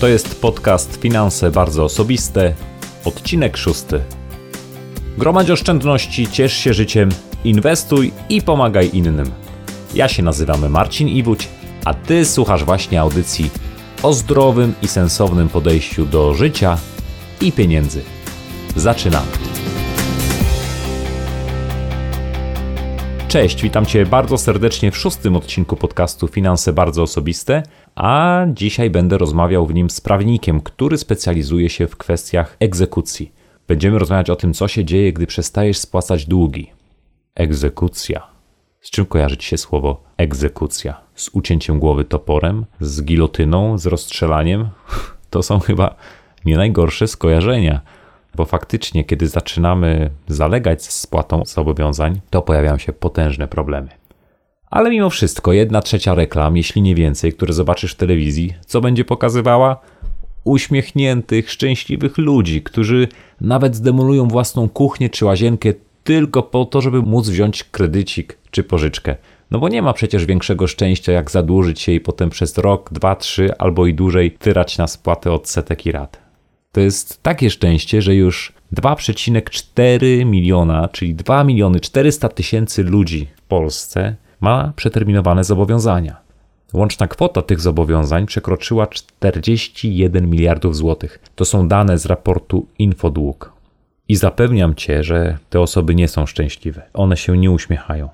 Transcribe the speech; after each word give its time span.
To 0.00 0.08
jest 0.08 0.40
podcast 0.40 0.96
Finanse 0.96 1.50
bardzo 1.50 1.84
osobiste, 1.84 2.54
odcinek 3.04 3.56
szósty. 3.56 4.00
Gromadź 5.18 5.50
oszczędności, 5.50 6.28
ciesz 6.28 6.52
się 6.52 6.74
życiem, 6.74 7.08
inwestuj 7.44 8.12
i 8.28 8.42
pomagaj 8.42 8.90
innym. 8.92 9.30
Ja 9.94 10.08
się 10.08 10.22
nazywam 10.22 10.70
Marcin 10.70 11.08
Iwódź, 11.08 11.48
a 11.84 11.94
ty 11.94 12.24
słuchasz 12.24 12.64
właśnie 12.64 13.00
audycji 13.00 13.50
o 14.02 14.12
zdrowym 14.12 14.74
i 14.82 14.88
sensownym 14.88 15.48
podejściu 15.48 16.06
do 16.06 16.34
życia 16.34 16.78
i 17.40 17.52
pieniędzy. 17.52 18.02
Zaczynamy. 18.76 19.26
Cześć, 23.34 23.62
witam 23.62 23.86
Cię 23.86 24.06
bardzo 24.06 24.38
serdecznie 24.38 24.90
w 24.90 24.96
szóstym 24.96 25.36
odcinku 25.36 25.76
podcastu 25.76 26.28
Finanse 26.28 26.72
Bardzo 26.72 27.02
Osobiste, 27.02 27.62
a 27.94 28.44
dzisiaj 28.48 28.90
będę 28.90 29.18
rozmawiał 29.18 29.66
w 29.66 29.74
nim 29.74 29.90
z 29.90 30.00
prawnikiem, 30.00 30.60
który 30.60 30.98
specjalizuje 30.98 31.70
się 31.70 31.86
w 31.86 31.96
kwestiach 31.96 32.56
egzekucji. 32.60 33.32
Będziemy 33.68 33.98
rozmawiać 33.98 34.30
o 34.30 34.36
tym, 34.36 34.54
co 34.54 34.68
się 34.68 34.84
dzieje, 34.84 35.12
gdy 35.12 35.26
przestajesz 35.26 35.78
spłacać 35.78 36.26
długi. 36.26 36.70
Egzekucja. 37.34 38.26
Z 38.80 38.90
czym 38.90 39.06
kojarzy 39.06 39.36
Ci 39.36 39.48
się 39.48 39.58
słowo 39.58 40.02
egzekucja? 40.16 41.00
Z 41.14 41.30
ucięciem 41.32 41.78
głowy 41.78 42.04
toporem? 42.04 42.66
Z 42.80 43.02
gilotyną? 43.02 43.78
Z 43.78 43.86
rozstrzelaniem? 43.86 44.68
To 45.30 45.42
są 45.42 45.60
chyba 45.60 45.94
nie 46.44 46.56
najgorsze 46.56 47.08
skojarzenia 47.08 47.80
bo 48.36 48.44
faktycznie, 48.44 49.04
kiedy 49.04 49.28
zaczynamy 49.28 50.10
zalegać 50.28 50.84
z 50.84 51.00
spłatą 51.00 51.42
zobowiązań, 51.46 52.20
to 52.30 52.42
pojawiają 52.42 52.78
się 52.78 52.92
potężne 52.92 53.48
problemy. 53.48 53.88
Ale 54.74 54.90
mimo 54.90 55.10
wszystko, 55.10 55.52
jedna 55.52 55.82
trzecia 55.82 56.14
reklam, 56.14 56.56
jeśli 56.56 56.82
nie 56.82 56.94
więcej, 56.94 57.32
które 57.32 57.52
zobaczysz 57.52 57.92
w 57.92 57.96
telewizji, 57.96 58.54
co 58.66 58.80
będzie 58.80 59.04
pokazywała? 59.04 59.80
Uśmiechniętych, 60.44 61.50
szczęśliwych 61.50 62.18
ludzi, 62.18 62.62
którzy 62.62 63.08
nawet 63.40 63.76
zdemolują 63.76 64.28
własną 64.28 64.68
kuchnię 64.68 65.10
czy 65.10 65.24
łazienkę 65.24 65.72
tylko 66.04 66.42
po 66.42 66.64
to, 66.64 66.80
żeby 66.80 67.02
móc 67.02 67.28
wziąć 67.28 67.64
kredycik 67.64 68.38
czy 68.50 68.62
pożyczkę. 68.64 69.16
No 69.50 69.58
bo 69.58 69.68
nie 69.68 69.82
ma 69.82 69.92
przecież 69.92 70.26
większego 70.26 70.66
szczęścia, 70.66 71.12
jak 71.12 71.30
zadłużyć 71.30 71.80
się 71.80 71.92
i 71.92 72.00
potem 72.00 72.30
przez 72.30 72.58
rok, 72.58 72.92
dwa, 72.92 73.16
trzy 73.16 73.56
albo 73.58 73.86
i 73.86 73.94
dłużej 73.94 74.30
tyrać 74.30 74.78
na 74.78 74.86
spłatę 74.86 75.32
odsetek 75.32 75.86
i 75.86 75.92
rat. 75.92 76.18
To 76.72 76.80
jest 76.80 77.22
takie 77.22 77.50
szczęście, 77.50 78.02
że 78.02 78.14
już 78.14 78.52
2,4 78.76 80.26
miliona, 80.26 80.88
czyli 80.88 81.14
2 81.14 81.44
miliony 81.44 81.80
400 81.80 82.28
tysięcy 82.28 82.82
ludzi 82.82 83.26
w 83.36 83.42
Polsce 83.42 84.23
ma 84.44 84.72
przeterminowane 84.76 85.44
zobowiązania. 85.44 86.16
Łączna 86.72 87.08
kwota 87.08 87.42
tych 87.42 87.60
zobowiązań 87.60 88.26
przekroczyła 88.26 88.86
41 88.86 90.30
miliardów 90.30 90.76
złotych. 90.76 91.18
To 91.34 91.44
są 91.44 91.68
dane 91.68 91.98
z 91.98 92.06
raportu 92.06 92.66
Infodług. 92.78 93.52
I 94.08 94.16
zapewniam 94.16 94.74
cię, 94.74 95.02
że 95.02 95.38
te 95.50 95.60
osoby 95.60 95.94
nie 95.94 96.08
są 96.08 96.26
szczęśliwe. 96.26 96.82
One 96.94 97.16
się 97.16 97.38
nie 97.38 97.50
uśmiechają. 97.50 98.08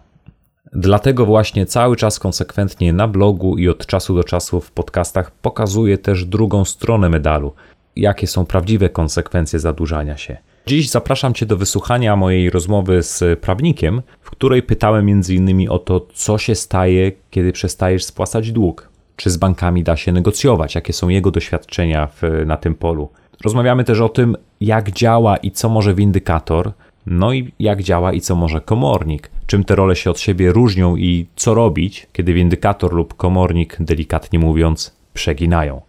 Dlatego 0.72 1.26
właśnie 1.26 1.66
cały 1.66 1.96
czas 1.96 2.18
konsekwentnie 2.18 2.92
na 2.92 3.08
blogu 3.08 3.58
i 3.58 3.68
od 3.68 3.86
czasu 3.86 4.14
do 4.14 4.24
czasu 4.24 4.60
w 4.60 4.70
podcastach 4.70 5.30
pokazuję 5.30 5.98
też 5.98 6.24
drugą 6.24 6.64
stronę 6.64 7.08
medalu, 7.08 7.52
jakie 7.96 8.26
są 8.26 8.46
prawdziwe 8.46 8.88
konsekwencje 8.88 9.58
zadłużania 9.58 10.16
się. 10.16 10.36
Dziś 10.66 10.90
zapraszam 10.90 11.34
Cię 11.34 11.46
do 11.46 11.56
wysłuchania 11.56 12.16
mojej 12.16 12.50
rozmowy 12.50 13.02
z 13.02 13.40
prawnikiem, 13.40 14.02
w 14.20 14.30
której 14.30 14.62
pytałem 14.62 15.08
m.in. 15.08 15.70
o 15.70 15.78
to, 15.78 16.06
co 16.14 16.38
się 16.38 16.54
staje, 16.54 17.12
kiedy 17.30 17.52
przestajesz 17.52 18.04
spłacać 18.04 18.52
dług. 18.52 18.88
Czy 19.16 19.30
z 19.30 19.36
bankami 19.36 19.82
da 19.82 19.96
się 19.96 20.12
negocjować, 20.12 20.74
jakie 20.74 20.92
są 20.92 21.08
jego 21.08 21.30
doświadczenia 21.30 22.06
w, 22.06 22.22
na 22.46 22.56
tym 22.56 22.74
polu. 22.74 23.08
Rozmawiamy 23.44 23.84
też 23.84 24.00
o 24.00 24.08
tym, 24.08 24.36
jak 24.60 24.90
działa 24.90 25.36
i 25.36 25.50
co 25.50 25.68
może 25.68 25.94
windykator, 25.94 26.72
no 27.06 27.32
i 27.32 27.52
jak 27.58 27.82
działa 27.82 28.12
i 28.12 28.20
co 28.20 28.34
może 28.36 28.60
komornik. 28.60 29.30
Czym 29.46 29.64
te 29.64 29.76
role 29.76 29.96
się 29.96 30.10
od 30.10 30.20
siebie 30.20 30.52
różnią 30.52 30.96
i 30.96 31.26
co 31.36 31.54
robić, 31.54 32.06
kiedy 32.12 32.32
windykator 32.32 32.92
lub 32.92 33.14
komornik, 33.14 33.76
delikatnie 33.80 34.38
mówiąc, 34.38 34.96
przeginają. 35.14 35.80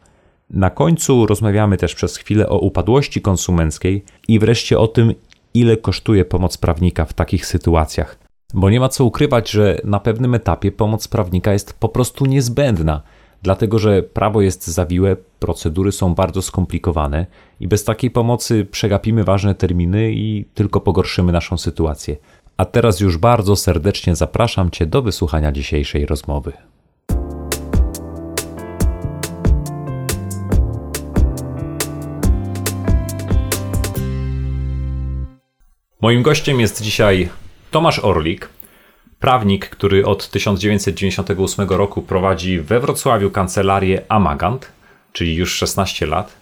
Na 0.54 0.70
końcu 0.70 1.26
rozmawiamy 1.26 1.78
też 1.78 1.96
przez 1.96 2.18
chwilę 2.18 2.50
o 2.50 2.60
upadłości 2.60 3.22
konsumenckiej 3.22 4.04
i 4.28 4.40
wreszcie 4.40 4.80
o 4.80 4.88
tym, 4.88 5.14
ile 5.54 5.78
kosztuje 5.78 6.26
pomoc 6.26 6.58
prawnika 6.58 7.06
w 7.06 7.14
takich 7.14 7.46
sytuacjach. 7.46 8.18
Bo 8.54 8.70
nie 8.70 8.80
ma 8.80 8.90
co 8.90 9.06
ukrywać, 9.06 9.52
że 9.52 9.82
na 9.84 10.00
pewnym 10.00 10.36
etapie 10.36 10.72
pomoc 10.72 11.08
prawnika 11.08 11.54
jest 11.54 11.74
po 11.80 11.90
prostu 11.90 12.26
niezbędna, 12.26 13.02
dlatego 13.42 13.80
że 13.80 14.04
prawo 14.04 14.42
jest 14.42 14.68
zawiłe, 14.68 15.16
procedury 15.40 15.92
są 15.92 16.16
bardzo 16.16 16.42
skomplikowane 16.42 17.26
i 17.60 17.68
bez 17.68 17.84
takiej 17.84 18.12
pomocy 18.12 18.68
przegapimy 18.72 19.24
ważne 19.24 19.56
terminy 19.56 20.12
i 20.12 20.46
tylko 20.54 20.82
pogorszymy 20.82 21.32
naszą 21.32 21.58
sytuację. 21.58 22.16
A 22.58 22.66
teraz 22.66 23.00
już 23.00 23.18
bardzo 23.18 23.56
serdecznie 23.56 24.16
zapraszam 24.16 24.72
Cię 24.72 24.86
do 24.86 25.02
wysłuchania 25.02 25.52
dzisiejszej 25.52 26.06
rozmowy. 26.06 26.54
Moim 36.02 36.24
gościem 36.24 36.60
jest 36.60 36.82
dzisiaj 36.82 37.30
Tomasz 37.72 38.00
Orlik, 38.00 38.50
prawnik, 39.20 39.70
który 39.70 40.06
od 40.06 40.30
1998 40.30 41.70
roku 41.70 42.02
prowadzi 42.02 42.60
we 42.60 42.80
Wrocławiu 42.80 43.32
kancelarię 43.32 44.02
Amagant, 44.10 44.72
czyli 45.14 45.36
już 45.36 45.54
16 45.56 46.06
lat, 46.06 46.34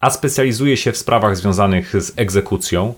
a 0.00 0.10
specjalizuje 0.10 0.76
się 0.76 0.92
w 0.92 0.96
sprawach 0.96 1.36
związanych 1.36 2.02
z 2.02 2.18
egzekucją, 2.18 2.94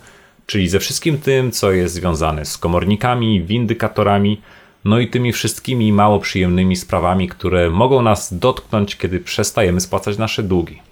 czyli 0.46 0.68
ze 0.68 0.78
wszystkim 0.78 1.18
tym, 1.18 1.50
co 1.50 1.72
jest 1.72 1.94
związane 1.94 2.44
z 2.44 2.58
komornikami, 2.58 3.42
windykatorami, 3.42 4.40
no 4.84 4.98
i 4.98 5.08
tymi 5.08 5.32
wszystkimi 5.32 5.92
mało 5.92 6.20
przyjemnymi 6.20 6.76
sprawami, 6.76 7.28
które 7.28 7.70
mogą 7.70 8.02
nas 8.02 8.38
dotknąć, 8.38 8.96
kiedy 8.96 9.20
przestajemy 9.20 9.80
spłacać 9.80 10.18
nasze 10.18 10.42
długi. 10.42 10.82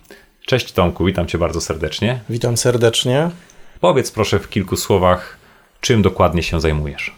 Cześć 0.46 0.72
Tomku, 0.72 1.04
witam 1.04 1.26
Cię 1.26 1.38
bardzo 1.38 1.60
serdecznie. 1.60 2.20
Witam 2.28 2.56
serdecznie. 2.56 3.30
Powiedz 3.80 4.10
proszę 4.10 4.38
w 4.38 4.48
kilku 4.48 4.76
słowach, 4.76 5.36
czym 5.80 6.02
dokładnie 6.02 6.42
się 6.42 6.60
zajmujesz. 6.60 7.16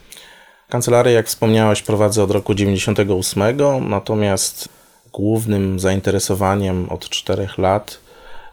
Kancelarię, 0.68 1.12
jak 1.12 1.26
wspomniałeś, 1.26 1.82
prowadzę 1.82 2.22
od 2.22 2.30
roku 2.30 2.54
98, 2.54 3.42
natomiast 3.88 4.68
głównym 5.12 5.80
zainteresowaniem 5.80 6.88
od 6.88 7.08
czterech 7.08 7.58
lat, 7.58 8.00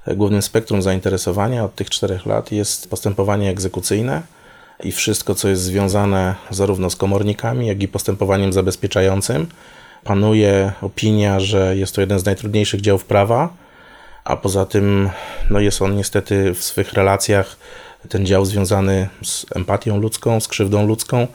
głównym 0.07 0.41
spektrum 0.41 0.81
zainteresowania 0.81 1.63
od 1.63 1.75
tych 1.75 1.89
czterech 1.89 2.25
lat 2.25 2.51
jest 2.51 2.89
postępowanie 2.89 3.49
egzekucyjne 3.49 4.21
i 4.83 4.91
wszystko, 4.91 5.35
co 5.35 5.47
jest 5.49 5.61
związane 5.61 6.35
zarówno 6.49 6.89
z 6.89 6.95
komornikami, 6.95 7.67
jak 7.67 7.83
i 7.83 7.87
postępowaniem 7.87 8.53
zabezpieczającym. 8.53 9.47
Panuje 10.03 10.71
opinia, 10.81 11.39
że 11.39 11.77
jest 11.77 11.95
to 11.95 12.01
jeden 12.01 12.19
z 12.19 12.25
najtrudniejszych 12.25 12.81
działów 12.81 13.05
prawa, 13.05 13.49
a 14.23 14.37
poza 14.37 14.65
tym 14.65 15.09
no 15.49 15.59
jest 15.59 15.81
on 15.81 15.95
niestety 15.95 16.53
w 16.53 16.63
swych 16.63 16.93
relacjach 16.93 17.57
ten 18.09 18.25
dział 18.25 18.45
związany 18.45 19.09
z 19.23 19.45
empatią 19.55 19.97
ludzką, 19.97 20.39
z 20.39 20.47
krzywdą 20.47 20.87
ludzką, 20.87 21.27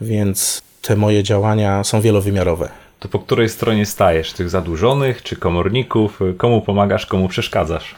więc 0.00 0.62
te 0.82 0.96
moje 0.96 1.22
działania 1.22 1.84
są 1.84 2.00
wielowymiarowe. 2.00 2.68
To 3.00 3.08
po 3.08 3.18
której 3.18 3.48
stronie 3.48 3.86
stajesz? 3.86 4.32
Tych 4.32 4.50
zadłużonych 4.50 5.22
czy 5.22 5.36
komorników? 5.36 6.20
Komu 6.36 6.62
pomagasz, 6.62 7.06
komu 7.06 7.28
przeszkadzasz? 7.28 7.94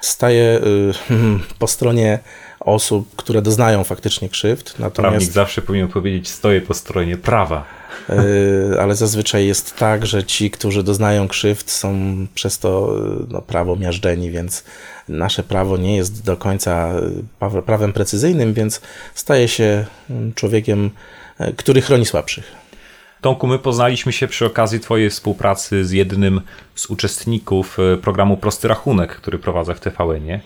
Staję 0.00 0.60
y, 1.10 1.18
po 1.58 1.66
stronie 1.66 2.18
osób, 2.60 3.16
które 3.16 3.42
doznają 3.42 3.84
faktycznie 3.84 4.28
krzywd. 4.28 4.78
Natomiast... 4.78 5.12
Prawnik 5.12 5.32
zawsze 5.32 5.62
powinien 5.62 5.88
powiedzieć, 5.88 6.28
stoję 6.28 6.60
po 6.60 6.74
stronie 6.74 7.16
prawa. 7.16 7.64
Y, 8.10 8.80
ale 8.80 8.94
zazwyczaj 8.94 9.46
jest 9.46 9.76
tak, 9.76 10.06
że 10.06 10.24
ci, 10.24 10.50
którzy 10.50 10.82
doznają 10.82 11.28
krzywd, 11.28 11.70
są 11.70 11.96
przez 12.34 12.58
to 12.58 12.96
y, 12.98 13.26
no, 13.28 13.42
prawo 13.42 13.76
miażdżeni, 13.76 14.30
więc 14.30 14.64
nasze 15.08 15.42
prawo 15.42 15.76
nie 15.76 15.96
jest 15.96 16.24
do 16.24 16.36
końca 16.36 16.92
prawem 17.66 17.92
precyzyjnym, 17.92 18.54
więc 18.54 18.80
staje 19.14 19.48
się 19.48 19.86
mm, 20.10 20.34
człowiekiem, 20.34 20.90
który 21.56 21.82
chroni 21.82 22.06
słabszych. 22.06 22.59
Tomku, 23.20 23.46
my 23.46 23.58
poznaliśmy 23.58 24.12
się 24.12 24.28
przy 24.28 24.46
okazji 24.46 24.80
Twojej 24.80 25.10
współpracy 25.10 25.84
z 25.84 25.90
jednym 25.90 26.40
z 26.74 26.86
uczestników 26.86 27.78
programu 28.02 28.36
Prosty 28.36 28.68
Rachunek, 28.68 29.16
który 29.16 29.38
prowadzę 29.38 29.74
w 29.74 29.80
TVN-ie. 29.80 30.40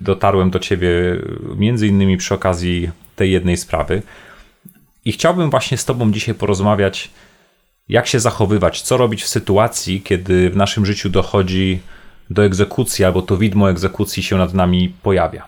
Dotarłem 0.00 0.50
do 0.50 0.58
Ciebie 0.58 0.90
między 1.56 1.86
innymi 1.86 2.16
przy 2.16 2.34
okazji 2.34 2.90
tej 3.16 3.32
jednej 3.32 3.56
sprawy. 3.56 4.02
I 5.04 5.12
chciałbym 5.12 5.50
właśnie 5.50 5.78
z 5.78 5.84
Tobą 5.84 6.12
dzisiaj 6.12 6.34
porozmawiać, 6.34 7.10
jak 7.88 8.06
się 8.06 8.20
zachowywać, 8.20 8.82
co 8.82 8.96
robić 8.96 9.22
w 9.22 9.28
sytuacji, 9.28 10.02
kiedy 10.02 10.50
w 10.50 10.56
naszym 10.56 10.86
życiu 10.86 11.08
dochodzi 11.08 11.80
do 12.30 12.44
egzekucji 12.44 13.04
albo 13.04 13.22
to 13.22 13.36
widmo 13.36 13.70
egzekucji 13.70 14.22
się 14.22 14.36
nad 14.36 14.54
nami 14.54 14.94
pojawia. 15.02 15.46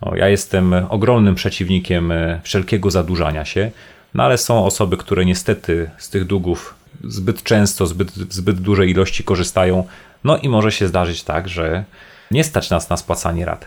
O, 0.00 0.16
ja 0.16 0.28
jestem 0.28 0.74
ogromnym 0.88 1.34
przeciwnikiem 1.34 2.12
e, 2.12 2.40
wszelkiego 2.42 2.90
zadłużania 2.90 3.44
się, 3.44 3.70
no 4.14 4.22
ale 4.22 4.38
są 4.38 4.64
osoby, 4.64 4.96
które 4.96 5.24
niestety 5.24 5.90
z 5.98 6.10
tych 6.10 6.24
długów 6.24 6.74
zbyt 7.04 7.42
często, 7.42 7.86
zbyt, 7.86 8.12
zbyt 8.12 8.60
dużej 8.60 8.90
ilości 8.90 9.24
korzystają, 9.24 9.84
No 10.24 10.38
i 10.38 10.48
może 10.48 10.72
się 10.72 10.88
zdarzyć 10.88 11.22
tak, 11.22 11.48
że 11.48 11.84
nie 12.30 12.44
stać 12.44 12.70
nas 12.70 12.90
na 12.90 12.96
spłacanie 12.96 13.44
rat. 13.44 13.66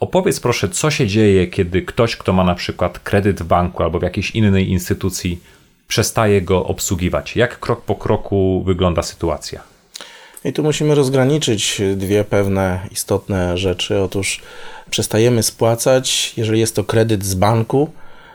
Opowiedz 0.00 0.40
proszę, 0.40 0.68
co 0.68 0.90
się 0.90 1.06
dzieje, 1.06 1.46
kiedy 1.46 1.82
ktoś, 1.82 2.16
kto 2.16 2.32
ma 2.32 2.44
na 2.44 2.54
przykład 2.54 2.98
kredyt 2.98 3.42
w 3.42 3.46
banku 3.46 3.82
albo 3.82 3.98
w 3.98 4.02
jakiejś 4.02 4.30
innej 4.30 4.70
instytucji, 4.70 5.42
przestaje 5.88 6.42
go 6.42 6.66
obsługiwać. 6.66 7.36
Jak 7.36 7.60
krok 7.60 7.82
po 7.82 7.94
kroku 7.94 8.62
wygląda 8.66 9.02
sytuacja? 9.02 9.60
I 10.44 10.52
tu 10.52 10.62
musimy 10.62 10.94
rozgraniczyć 10.94 11.82
dwie 11.96 12.24
pewne 12.24 12.80
istotne 12.90 13.58
rzeczy. 13.58 14.00
Otóż 14.00 14.42
przestajemy 14.90 15.42
spłacać, 15.42 16.34
jeżeli 16.36 16.60
jest 16.60 16.76
to 16.76 16.84
kredyt 16.84 17.24
z 17.24 17.34
banku, 17.34 17.90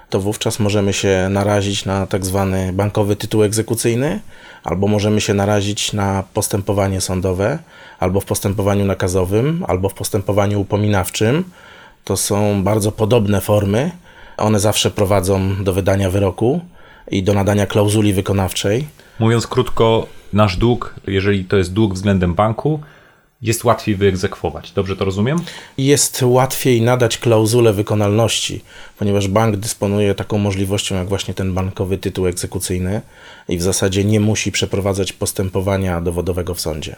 to 0.09 0.19
wówczas 0.19 0.59
możemy 0.59 0.93
się 0.93 1.27
narazić 1.29 1.85
na 1.85 2.07
tak 2.07 2.25
zwany 2.25 2.73
bankowy 2.73 3.15
tytuł 3.15 3.43
egzekucyjny, 3.43 4.19
albo 4.63 4.87
możemy 4.87 5.21
się 5.21 5.33
narazić 5.33 5.93
na 5.93 6.23
postępowanie 6.33 7.01
sądowe, 7.01 7.59
albo 7.99 8.19
w 8.19 8.25
postępowaniu 8.25 8.85
nakazowym, 8.85 9.65
albo 9.67 9.89
w 9.89 9.93
postępowaniu 9.93 10.61
upominawczym. 10.61 11.43
To 12.03 12.17
są 12.17 12.63
bardzo 12.63 12.91
podobne 12.91 13.41
formy. 13.41 13.91
One 14.37 14.59
zawsze 14.59 14.91
prowadzą 14.91 15.63
do 15.63 15.73
wydania 15.73 16.09
wyroku 16.09 16.61
i 17.11 17.23
do 17.23 17.33
nadania 17.33 17.65
klauzuli 17.65 18.13
wykonawczej. 18.13 18.87
Mówiąc 19.19 19.47
krótko, 19.47 20.07
nasz 20.33 20.57
dług, 20.57 20.95
jeżeli 21.07 21.45
to 21.45 21.57
jest 21.57 21.73
dług 21.73 21.93
względem 21.93 22.33
banku, 22.33 22.79
jest 23.41 23.63
łatwiej 23.63 23.95
wyegzekwować. 23.95 24.71
Dobrze 24.71 24.95
to 24.95 25.05
rozumiem? 25.05 25.39
Jest 25.77 26.21
łatwiej 26.21 26.81
nadać 26.81 27.17
klauzulę 27.17 27.73
wykonalności, 27.73 28.61
ponieważ 28.97 29.27
bank 29.27 29.55
dysponuje 29.55 30.15
taką 30.15 30.37
możliwością, 30.37 30.95
jak 30.95 31.09
właśnie 31.09 31.33
ten 31.33 31.53
bankowy 31.53 31.97
tytuł 31.97 32.27
egzekucyjny 32.27 33.01
i 33.47 33.57
w 33.57 33.61
zasadzie 33.61 34.03
nie 34.03 34.19
musi 34.19 34.51
przeprowadzać 34.51 35.13
postępowania 35.13 36.01
dowodowego 36.01 36.53
w 36.53 36.61
sądzie. 36.61 36.95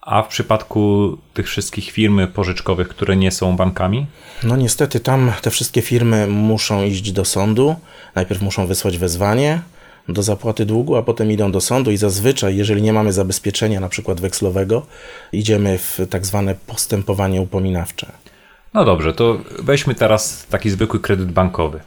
A 0.00 0.22
w 0.22 0.28
przypadku 0.28 1.16
tych 1.34 1.48
wszystkich 1.48 1.90
firm 1.90 2.26
pożyczkowych, 2.26 2.88
które 2.88 3.16
nie 3.16 3.30
są 3.30 3.56
bankami? 3.56 4.06
No 4.42 4.56
niestety 4.56 5.00
tam 5.00 5.32
te 5.42 5.50
wszystkie 5.50 5.82
firmy 5.82 6.26
muszą 6.26 6.82
iść 6.82 7.12
do 7.12 7.24
sądu. 7.24 7.76
Najpierw 8.14 8.42
muszą 8.42 8.66
wysłać 8.66 8.98
wezwanie 8.98 9.60
do 10.08 10.22
zapłaty 10.22 10.66
długu, 10.66 10.96
a 10.96 11.02
potem 11.02 11.30
idą 11.30 11.52
do 11.52 11.60
sądu 11.60 11.90
i 11.90 11.96
zazwyczaj, 11.96 12.56
jeżeli 12.56 12.82
nie 12.82 12.92
mamy 12.92 13.12
zabezpieczenia 13.12 13.80
na 13.80 13.88
przykład 13.88 14.20
wekslowego, 14.20 14.86
idziemy 15.32 15.78
w 15.78 16.00
tak 16.10 16.26
zwane 16.26 16.54
postępowanie 16.66 17.40
upominawcze. 17.40 18.12
No 18.74 18.84
dobrze, 18.84 19.14
to 19.14 19.38
weźmy 19.58 19.94
teraz 19.94 20.46
taki 20.50 20.70
zwykły 20.70 21.00
kredyt 21.00 21.32
bankowy. 21.32 21.80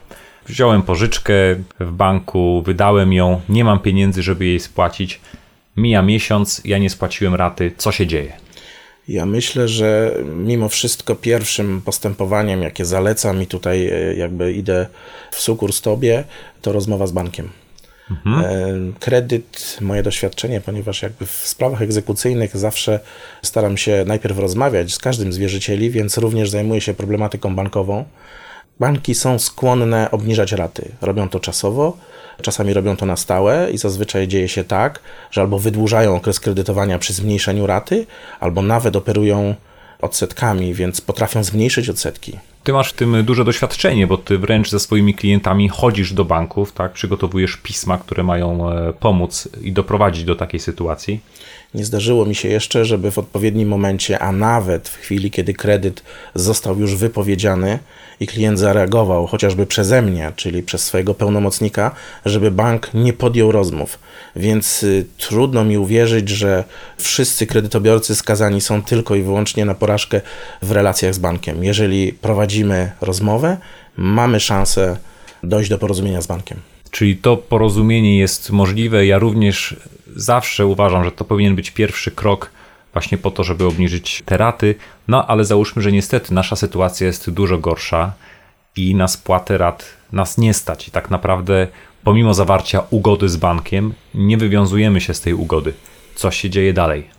Wziąłem 0.45 0.81
pożyczkę 0.81 1.33
w 1.79 1.91
banku, 1.91 2.63
wydałem 2.65 3.13
ją, 3.13 3.41
nie 3.49 3.63
mam 3.63 3.79
pieniędzy, 3.79 4.23
żeby 4.23 4.45
jej 4.45 4.59
spłacić. 4.59 5.21
Mija 5.77 6.01
miesiąc, 6.01 6.61
ja 6.65 6.77
nie 6.77 6.89
spłaciłem 6.89 7.35
raty. 7.35 7.71
Co 7.77 7.91
się 7.91 8.07
dzieje? 8.07 8.33
Ja 9.07 9.25
myślę, 9.25 9.67
że 9.67 10.15
mimo 10.35 10.69
wszystko 10.69 11.15
pierwszym 11.15 11.81
postępowaniem, 11.81 12.61
jakie 12.61 12.85
zalecam 12.85 13.41
i 13.41 13.47
tutaj 13.47 13.87
e, 13.87 14.15
jakby 14.15 14.53
idę 14.53 14.87
w 15.31 15.39
sukurs 15.39 15.81
tobie, 15.81 16.23
to 16.61 16.71
rozmowa 16.71 17.07
z 17.07 17.11
bankiem. 17.11 17.49
Mhm. 18.11 18.45
E, 18.45 18.99
kredyt, 18.99 19.77
moje 19.81 20.03
doświadczenie, 20.03 20.61
ponieważ 20.61 21.01
jakby 21.01 21.25
w 21.25 21.31
sprawach 21.31 21.81
egzekucyjnych 21.81 22.57
zawsze 22.57 22.99
staram 23.41 23.77
się 23.77 24.03
najpierw 24.07 24.39
rozmawiać 24.39 24.93
z 24.93 24.97
każdym 24.97 25.33
z 25.33 25.37
wierzycieli, 25.37 25.89
więc 25.89 26.17
również 26.17 26.49
zajmuję 26.49 26.81
się 26.81 26.93
problematyką 26.93 27.55
bankową. 27.55 28.05
Banki 28.79 29.15
są 29.15 29.39
skłonne 29.39 30.11
obniżać 30.11 30.51
raty. 30.51 30.91
Robią 31.01 31.29
to 31.29 31.39
czasowo, 31.39 31.97
czasami 32.41 32.73
robią 32.73 32.95
to 32.97 33.05
na 33.05 33.15
stałe 33.15 33.71
i 33.71 33.77
zazwyczaj 33.77 34.27
dzieje 34.27 34.49
się 34.49 34.63
tak, 34.63 34.99
że 35.31 35.41
albo 35.41 35.59
wydłużają 35.59 36.15
okres 36.15 36.39
kredytowania 36.39 36.99
przy 36.99 37.13
zmniejszeniu 37.13 37.67
raty, 37.67 38.05
albo 38.39 38.61
nawet 38.61 38.95
operują 38.95 39.55
odsetkami, 40.01 40.73
więc 40.73 41.01
potrafią 41.01 41.43
zmniejszyć 41.43 41.89
odsetki. 41.89 42.39
Ty 42.63 42.73
masz 42.73 42.89
w 42.89 42.93
tym 42.93 43.23
duże 43.23 43.45
doświadczenie, 43.45 44.07
bo 44.07 44.17
ty 44.17 44.37
wręcz 44.37 44.69
ze 44.69 44.79
swoimi 44.79 45.13
klientami 45.13 45.69
chodzisz 45.69 46.13
do 46.13 46.25
banków, 46.25 46.71
tak? 46.71 46.91
Przygotowujesz 46.91 47.57
pisma, 47.57 47.97
które 47.97 48.23
mają 48.23 48.71
e, 48.71 48.93
pomóc 48.93 49.49
i 49.61 49.71
doprowadzić 49.71 50.23
do 50.23 50.35
takiej 50.35 50.59
sytuacji. 50.59 51.19
Nie 51.73 51.85
zdarzyło 51.85 52.25
mi 52.25 52.35
się 52.35 52.49
jeszcze, 52.49 52.85
żeby 52.85 53.11
w 53.11 53.17
odpowiednim 53.17 53.69
momencie, 53.69 54.19
a 54.19 54.31
nawet 54.31 54.89
w 54.89 54.97
chwili, 54.97 55.31
kiedy 55.31 55.53
kredyt 55.53 56.03
został 56.35 56.79
już 56.79 56.95
wypowiedziany 56.95 57.79
i 58.19 58.27
klient 58.27 58.59
zareagował 58.59 59.27
chociażby 59.27 59.65
przeze 59.65 60.01
mnie, 60.01 60.31
czyli 60.35 60.63
przez 60.63 60.83
swojego 60.83 61.13
pełnomocnika, 61.13 61.91
żeby 62.25 62.51
bank 62.51 62.93
nie 62.93 63.13
podjął 63.13 63.51
rozmów. 63.51 63.99
Więc 64.35 64.83
y, 64.83 65.05
trudno 65.17 65.63
mi 65.63 65.77
uwierzyć, 65.77 66.29
że 66.29 66.63
wszyscy 66.97 67.47
kredytobiorcy 67.47 68.15
skazani 68.15 68.61
są 68.61 68.81
tylko 68.83 69.15
i 69.15 69.21
wyłącznie 69.21 69.65
na 69.65 69.75
porażkę 69.75 70.21
w 70.61 70.71
relacjach 70.71 71.13
z 71.13 71.19
bankiem. 71.19 71.63
Jeżeli 71.63 72.13
prowadzimy 72.13 72.91
rozmowę, 73.01 73.57
mamy 73.97 74.39
szansę 74.39 74.97
dojść 75.43 75.69
do 75.69 75.77
porozumienia 75.77 76.21
z 76.21 76.27
bankiem. 76.27 76.57
Czyli 76.91 77.17
to 77.17 77.37
porozumienie 77.37 78.19
jest 78.19 78.49
możliwe. 78.49 79.05
Ja 79.05 79.19
również 79.19 79.75
zawsze 80.15 80.65
uważam, 80.65 81.03
że 81.03 81.11
to 81.11 81.25
powinien 81.25 81.55
być 81.55 81.71
pierwszy 81.71 82.11
krok 82.11 82.51
właśnie 82.93 83.17
po 83.17 83.31
to, 83.31 83.43
żeby 83.43 83.65
obniżyć 83.65 84.23
te 84.25 84.37
raty. 84.37 84.75
No 85.07 85.27
ale 85.27 85.45
załóżmy, 85.45 85.81
że 85.81 85.91
niestety 85.91 86.33
nasza 86.33 86.55
sytuacja 86.55 87.07
jest 87.07 87.29
dużo 87.29 87.57
gorsza 87.57 88.13
i 88.75 88.95
na 88.95 89.07
spłatę 89.07 89.57
rat 89.57 89.85
nas 90.11 90.37
nie 90.37 90.53
stać. 90.53 90.87
I 90.87 90.91
tak 90.91 91.09
naprawdę, 91.09 91.67
pomimo 92.03 92.33
zawarcia 92.33 92.83
ugody 92.89 93.29
z 93.29 93.37
bankiem, 93.37 93.93
nie 94.13 94.37
wywiązujemy 94.37 95.01
się 95.01 95.13
z 95.13 95.21
tej 95.21 95.33
ugody. 95.33 95.73
Co 96.15 96.31
się 96.31 96.49
dzieje 96.49 96.73
dalej? 96.73 97.16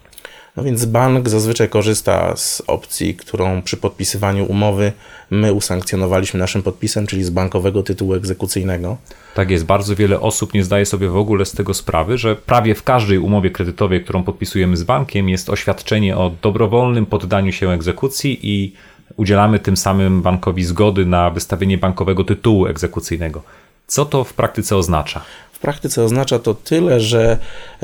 No 0.57 0.63
więc 0.63 0.85
bank 0.85 1.29
zazwyczaj 1.29 1.69
korzysta 1.69 2.37
z 2.37 2.63
opcji, 2.67 3.15
którą 3.15 3.63
przy 3.63 3.77
podpisywaniu 3.77 4.45
umowy 4.45 4.93
my 5.31 5.53
usankcjonowaliśmy 5.53 6.41
naszym 6.41 6.63
podpisem, 6.63 7.07
czyli 7.07 7.25
z 7.25 7.31
bankowego 7.31 7.83
tytułu 7.83 8.15
egzekucyjnego. 8.15 8.97
Tak 9.35 9.51
jest, 9.51 9.65
bardzo 9.65 9.97
wiele 9.97 10.21
osób 10.21 10.55
nie 10.55 10.65
zdaje 10.65 10.87
sobie 10.87 11.09
w 11.09 11.17
ogóle 11.17 11.45
z 11.45 11.53
tego 11.53 11.75
sprawy, 11.75 12.19
że 12.19 12.37
prawie 12.37 12.75
w 12.75 12.83
każdej 12.83 13.19
umowie 13.19 13.51
kredytowej, 13.51 14.05
którą 14.05 14.23
podpisujemy 14.23 14.77
z 14.77 14.83
bankiem, 14.83 15.29
jest 15.29 15.51
oświadczenie 15.51 16.17
o 16.17 16.33
dobrowolnym 16.43 17.07
poddaniu 17.07 17.53
się 17.53 17.71
egzekucji 17.71 18.39
i 18.43 18.73
udzielamy 19.17 19.59
tym 19.59 19.77
samym 19.77 20.23
bankowi 20.23 20.65
zgody 20.65 21.07
na 21.07 21.31
wystawienie 21.31 21.79
bankowego 21.79 22.25
tytułu 22.25 22.67
egzekucyjnego. 22.67 23.43
Co 23.87 24.05
to 24.05 24.25
w 24.25 24.35
praktyce 24.35 24.77
oznacza? 24.77 25.25
W 25.59 25.61
praktyce 25.61 26.05
oznacza 26.05 26.39
to 26.39 26.55
tyle, 26.55 27.01
że 27.01 27.39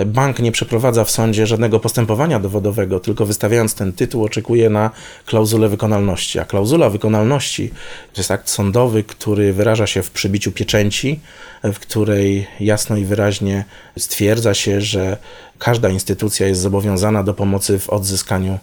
bank 0.06 0.38
nie 0.38 0.52
przeprowadza 0.52 1.04
w 1.04 1.10
sądzie 1.10 1.46
żadnego 1.46 1.80
postępowania 1.80 2.40
dowodowego, 2.40 3.00
tylko 3.00 3.26
wystawiając 3.26 3.75
ten 3.75 3.92
tytuł 3.92 4.25
oczekuje 4.25 4.70
na 4.70 4.90
klauzulę 5.26 5.68
wykonalności. 5.68 6.38
A 6.38 6.44
klauzula 6.44 6.90
wykonalności 6.90 7.70
to 8.12 8.20
jest 8.20 8.30
akt 8.30 8.48
sądowy, 8.48 9.04
który 9.04 9.52
wyraża 9.52 9.87
się 9.87 10.02
w 10.02 10.10
przybiciu 10.10 10.52
pieczęci, 10.52 11.20
w 11.64 11.78
której 11.78 12.46
jasno 12.60 12.96
i 12.96 13.04
wyraźnie 13.04 13.64
stwierdza 13.98 14.54
się, 14.54 14.80
że 14.80 15.16
każda 15.58 15.88
instytucja 15.88 16.46
jest 16.46 16.60
zobowiązana 16.60 17.22
do 17.22 17.34
pomocy 17.34 17.78
w 17.78 17.90
odzyskaniu 17.90 18.58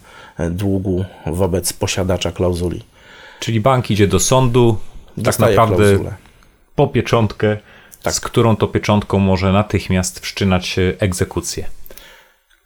długu 0.52 1.06
wobec 1.28 1.74
posiadacza 1.74 2.32
klauzuli. 2.32 2.84
Czyli 3.40 3.62
bank 3.62 3.92
idzie 3.92 4.08
do 4.08 4.20
sądu, 4.20 4.78
Dostaje 5.18 5.56
tak 5.56 5.70
naprawdę 5.70 5.90
klauzulę. 5.90 6.16
po 6.76 6.88
pieczątkę 6.88 7.58
tak. 8.04 8.14
z 8.14 8.20
którą 8.20 8.56
to 8.56 8.68
pieczątką 8.68 9.20
może 9.20 9.52
natychmiast 9.52 10.20
wszczynać 10.20 10.76
egzekucję. 11.00 11.66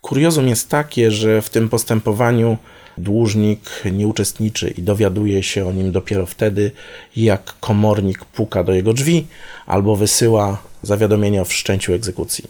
Kuriozum 0.02 0.48
jest 0.48 0.70
takie, 0.70 1.12
że 1.12 1.42
w 1.42 1.50
tym 1.50 1.70
postępowaniu 1.70 2.58
dłużnik 2.98 3.60
nie 3.92 4.08
uczestniczy 4.08 4.74
i 4.78 4.82
dowiaduje 4.82 5.44
się 5.44 5.68
o 5.68 5.72
nim 5.72 5.92
dopiero 5.92 6.26
wtedy, 6.26 6.72
jak 7.16 7.60
komornik 7.60 8.26
puka 8.26 8.64
do 8.64 8.74
jego 8.74 8.94
drzwi 8.94 9.28
albo 9.66 9.96
wysyła 9.96 10.58
zawiadomienie 10.82 11.42
o 11.42 11.46
wszczęciu 11.46 11.94
egzekucji. 11.94 12.46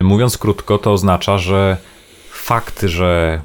Mówiąc 0.00 0.38
krótko, 0.38 0.78
to 0.78 0.92
oznacza, 0.92 1.38
że 1.38 1.76
fakt, 2.30 2.82
że 2.82 3.40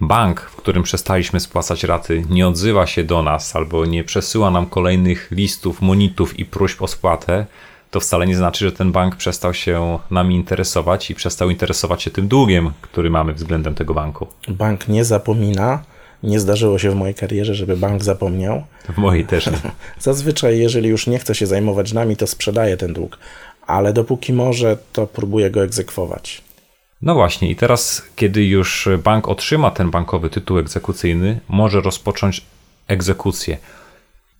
bank, 0.00 0.40
w 0.40 0.56
którym 0.56 0.82
przestaliśmy 0.82 1.40
spłacać 1.40 1.84
raty, 1.84 2.24
nie 2.30 2.48
odzywa 2.48 2.86
się 2.86 3.04
do 3.04 3.22
nas 3.22 3.56
albo 3.56 3.86
nie 3.86 4.04
przesyła 4.04 4.50
nam 4.50 4.66
kolejnych 4.66 5.28
listów, 5.30 5.82
monitów 5.82 6.38
i 6.38 6.44
próśb 6.44 6.82
o 6.82 6.88
spłatę, 6.88 7.46
to 7.94 8.00
wcale 8.00 8.26
nie 8.26 8.36
znaczy, 8.36 8.64
że 8.64 8.72
ten 8.72 8.92
bank 8.92 9.16
przestał 9.16 9.54
się 9.54 9.98
nami 10.10 10.34
interesować 10.36 11.10
i 11.10 11.14
przestał 11.14 11.50
interesować 11.50 12.02
się 12.02 12.10
tym 12.10 12.28
długiem, 12.28 12.70
który 12.80 13.10
mamy 13.10 13.32
względem 13.32 13.74
tego 13.74 13.94
banku. 13.94 14.26
Bank 14.48 14.88
nie 14.88 15.04
zapomina. 15.04 15.82
Nie 16.22 16.40
zdarzyło 16.40 16.78
się 16.78 16.90
w 16.90 16.94
mojej 16.94 17.14
karierze, 17.14 17.54
żeby 17.54 17.76
bank 17.76 18.04
zapomniał. 18.04 18.64
W 18.88 18.98
mojej 18.98 19.26
też 19.26 19.46
nie. 19.46 19.58
Zazwyczaj, 19.98 20.58
jeżeli 20.58 20.88
już 20.88 21.06
nie 21.06 21.18
chce 21.18 21.34
się 21.34 21.46
zajmować 21.46 21.92
nami, 21.92 22.16
to 22.16 22.26
sprzedaje 22.26 22.76
ten 22.76 22.92
dług, 22.92 23.18
ale 23.66 23.92
dopóki 23.92 24.32
może, 24.32 24.78
to 24.92 25.06
próbuje 25.06 25.50
go 25.50 25.62
egzekwować. 25.62 26.42
No 27.02 27.14
właśnie, 27.14 27.50
i 27.50 27.56
teraz, 27.56 28.02
kiedy 28.16 28.44
już 28.44 28.88
bank 29.04 29.28
otrzyma 29.28 29.70
ten 29.70 29.90
bankowy 29.90 30.30
tytuł 30.30 30.58
egzekucyjny, 30.58 31.40
może 31.48 31.80
rozpocząć 31.80 32.42
egzekucję. 32.88 33.58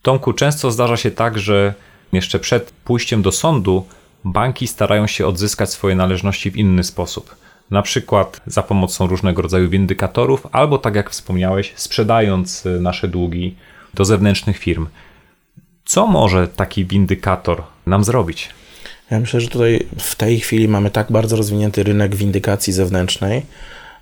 Tomku, 0.03 0.33
często 0.33 0.71
zdarza 0.71 0.97
się 0.97 1.11
tak, 1.11 1.39
że 1.39 1.75
jeszcze 2.15 2.39
przed 2.39 2.71
pójściem 2.71 3.23
do 3.23 3.33
sądu 3.33 3.87
banki 4.25 4.67
starają 4.67 5.07
się 5.07 5.27
odzyskać 5.27 5.71
swoje 5.71 5.95
należności 5.95 6.51
w 6.51 6.57
inny 6.57 6.85
sposób. 6.85 7.37
na 7.71 7.83
przykład 7.83 8.41
za 8.47 8.63
pomocą 8.63 9.07
różnego 9.07 9.43
rodzaju 9.43 9.69
windykatorów, 9.71 10.47
albo 10.53 10.79
tak 10.79 10.95
jak 10.95 11.11
wspomniałeś, 11.11 11.73
sprzedając 11.77 12.67
y, 12.67 12.81
nasze 12.81 13.09
długi 13.09 13.57
do 13.95 14.05
zewnętrznych 14.05 14.59
firm. 14.59 14.87
Co 15.85 16.07
może 16.07 16.49
taki 16.49 16.85
windykator 16.85 17.63
nam 17.87 18.05
zrobić? 18.05 18.49
Ja 19.11 19.21
myślę, 19.21 19.41
że 19.41 19.49
tutaj 19.49 19.87
w 19.99 20.15
tej 20.15 20.41
chwili 20.41 20.69
mamy 20.69 20.91
tak 20.91 21.13
bardzo 21.13 21.37
rozwinięty 21.37 21.83
rynek 21.83 22.17
windykacji 22.17 22.73
zewnętrznej, 22.73 23.43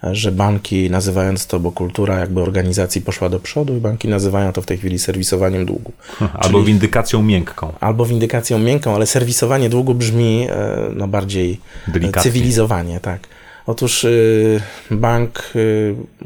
że 0.03 0.33
banki 0.33 0.91
nazywając 0.91 1.47
to, 1.47 1.61
bo 1.61 1.73
kultura 1.73 2.19
jakby 2.19 2.41
organizacji 2.41 3.01
poszła 3.01 3.29
do 3.29 3.41
przodu 3.41 3.77
i 3.77 3.81
banki 3.81 4.09
nazywają 4.09 4.53
to 4.53 4.63
w 4.63 4.67
tej 4.67 4.79
chwili 4.79 4.99
serwisowaniem 4.99 5.67
długu. 5.67 5.93
Albo 6.21 6.59
Czyli, 6.59 6.65
windykacją 6.65 7.23
miękką. 7.23 7.73
Albo 7.81 8.07
windykacją 8.07 8.59
miękką, 8.59 8.95
ale 8.95 9.07
serwisowanie 9.07 9.69
długu 9.69 9.95
brzmi 9.95 10.47
e, 10.51 10.79
no, 10.95 11.09
bardziej 11.09 11.61
Delikatnie. 11.89 12.23
cywilizowanie, 12.23 13.01
tak. 13.01 13.29
Otóż 13.67 14.05
y, 14.05 14.61
bank 14.91 15.53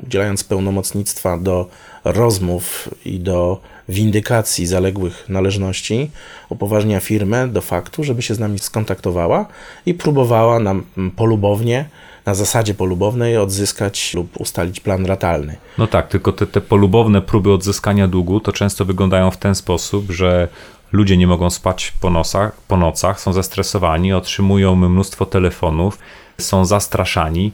udzielając 0.07 0.45
pełnomocnictwa 0.45 1.39
do 1.39 1.69
rozmów 2.05 2.89
i 3.05 3.21
do 3.21 3.61
windykacji 3.89 4.67
zaległych 4.67 5.29
należności 5.29 6.11
upoważnia 6.49 7.01
firmę 7.01 7.49
do 7.49 7.61
faktu, 7.61 8.05
żeby 8.05 8.23
się 8.23 8.35
z 8.35 8.39
nami 8.39 8.59
skontaktowała 8.59 9.47
i 9.87 9.95
próbowała 9.95 10.61
nam 10.61 10.85
polubownie 11.17 11.85
na 12.27 12.35
zasadzie 12.35 12.75
polubownej 12.75 13.37
odzyskać 13.37 14.15
lub 14.15 14.41
ustalić 14.41 14.81
plan 14.81 15.07
ratalny. 15.07 15.57
No 15.79 15.87
tak, 15.87 16.09
tylko 16.09 16.33
te, 16.33 16.47
te 16.47 16.61
polubowne 16.61 17.23
próby 17.23 17.53
odzyskania 17.53 18.09
długu 18.09 18.41
to 18.41 18.53
często 18.53 18.85
wyglądają 18.85 19.31
w 19.31 19.37
ten 19.37 19.55
sposób, 19.55 20.11
że 20.11 20.49
ludzie 20.93 21.17
nie 21.17 21.27
mogą 21.27 21.51
spać 21.51 21.93
po, 22.01 22.11
nosach, 22.11 22.61
po 22.69 22.77
nocach, 22.77 23.21
są 23.21 23.33
zestresowani, 23.33 24.13
otrzymują 24.13 24.77
mnóstwo 24.77 25.27
telefonów, 25.27 25.99
są 26.39 26.65
zastraszani. 26.65 27.53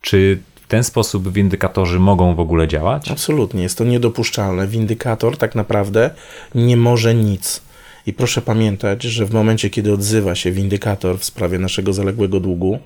Czy 0.00 0.38
w 0.54 0.66
ten 0.68 0.84
sposób 0.84 1.32
windykatorzy 1.32 1.98
mogą 1.98 2.34
w 2.34 2.40
ogóle 2.40 2.68
działać? 2.68 3.10
Absolutnie, 3.10 3.62
jest 3.62 3.78
to 3.78 3.84
niedopuszczalne. 3.84 4.66
Windykator 4.66 5.36
tak 5.36 5.54
naprawdę 5.54 6.10
nie 6.54 6.76
może 6.76 7.14
nic. 7.14 7.62
I 8.06 8.12
proszę 8.12 8.42
pamiętać, 8.42 9.02
że 9.02 9.26
w 9.26 9.32
momencie, 9.32 9.70
kiedy 9.70 9.92
odzywa 9.92 10.34
się 10.34 10.52
windykator 10.52 11.18
w 11.18 11.24
sprawie 11.24 11.58
naszego 11.58 11.92
zaległego 11.92 12.40
długu, 12.40 12.78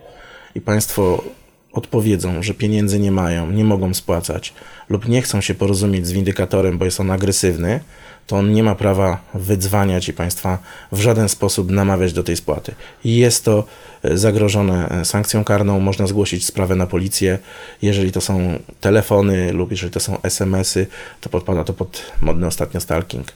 i 0.55 0.61
państwo 0.61 1.25
odpowiedzą, 1.73 2.43
że 2.43 2.55
pieniędzy 2.55 3.01
nie 3.01 3.13
mają, 3.13 3.51
nie 3.51 3.65
mogą 3.65 3.95
spłacać 3.95 4.55
lub 4.89 5.09
nie 5.09 5.23
chcą 5.23 5.41
się 5.41 5.55
porozumieć 5.55 6.07
z 6.07 6.13
windykatorem, 6.13 6.79
bo 6.79 6.85
jest 6.85 7.01
on 7.01 7.11
agresywny, 7.11 7.81
to 8.27 8.37
on 8.37 8.53
nie 8.53 8.63
ma 8.63 8.75
prawa 8.75 9.21
wydzwaniać 9.35 10.09
i 10.09 10.13
państwa 10.13 10.59
w 10.93 11.01
żaden 11.01 11.29
sposób 11.29 11.71
namawiać 11.71 12.13
do 12.13 12.23
tej 12.23 12.37
spłaty. 12.37 12.75
Jest 13.05 13.45
to 13.45 13.65
e, 14.03 14.19
zagrożone 14.19 14.89
e, 14.89 15.05
sankcją 15.05 15.45
karną, 15.45 15.81
można 15.81 16.07
zgłosić 16.07 16.47
sprawę 16.47 16.77
na 16.77 16.87
policję. 16.87 17.39
Jeżeli 17.83 18.13
to 18.13 18.21
są 18.21 18.59
telefony 18.81 19.53
lub 19.53 19.71
jeżeli 19.71 19.93
to 19.93 20.01
są 20.01 20.23
SMS-y, 20.23 20.87
to 21.21 21.29
podpada 21.29 21.65
to 21.65 21.73
pod 21.73 22.13
modny 22.21 22.47
ostatnio 22.47 22.81
stalking. 22.81 23.33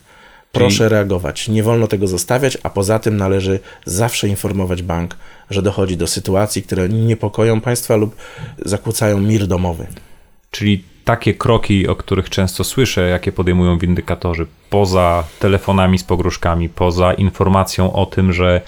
Proszę 0.53 0.76
Czyli... 0.76 0.88
reagować. 0.88 1.49
Nie 1.49 1.62
wolno 1.62 1.87
tego 1.87 2.07
zostawiać, 2.07 2.59
a 2.62 2.71
poza 2.71 2.99
tym 2.99 3.17
należy 3.17 3.61
zawsze 3.85 4.29
informować 4.29 4.83
bank, 4.83 5.17
że 5.50 5.62
dochodzi 5.62 5.97
do 5.97 6.07
sytuacji, 6.07 6.62
które 6.62 6.88
niepokoją 6.88 7.61
państwa 7.61 7.97
lub 7.97 8.17
zakłócają 8.65 9.21
mir 9.21 9.47
domowy. 9.47 9.87
Czyli 10.50 10.85
takie 11.05 11.35
kroki, 11.35 11.88
o 11.88 11.97
których 11.97 12.31
często 12.31 12.65
słyszę, 12.65 13.09
jakie 13.09 13.33
podejmują 13.33 13.79
windykatorzy, 13.79 14.47
poza 14.71 15.25
telefonami 15.38 15.99
z 15.99 16.05
pogróżkami, 16.05 16.69
poza 16.69 17.15
informacją 17.15 17.93
o 17.93 18.07
tym, 18.07 18.33
że 18.33 18.61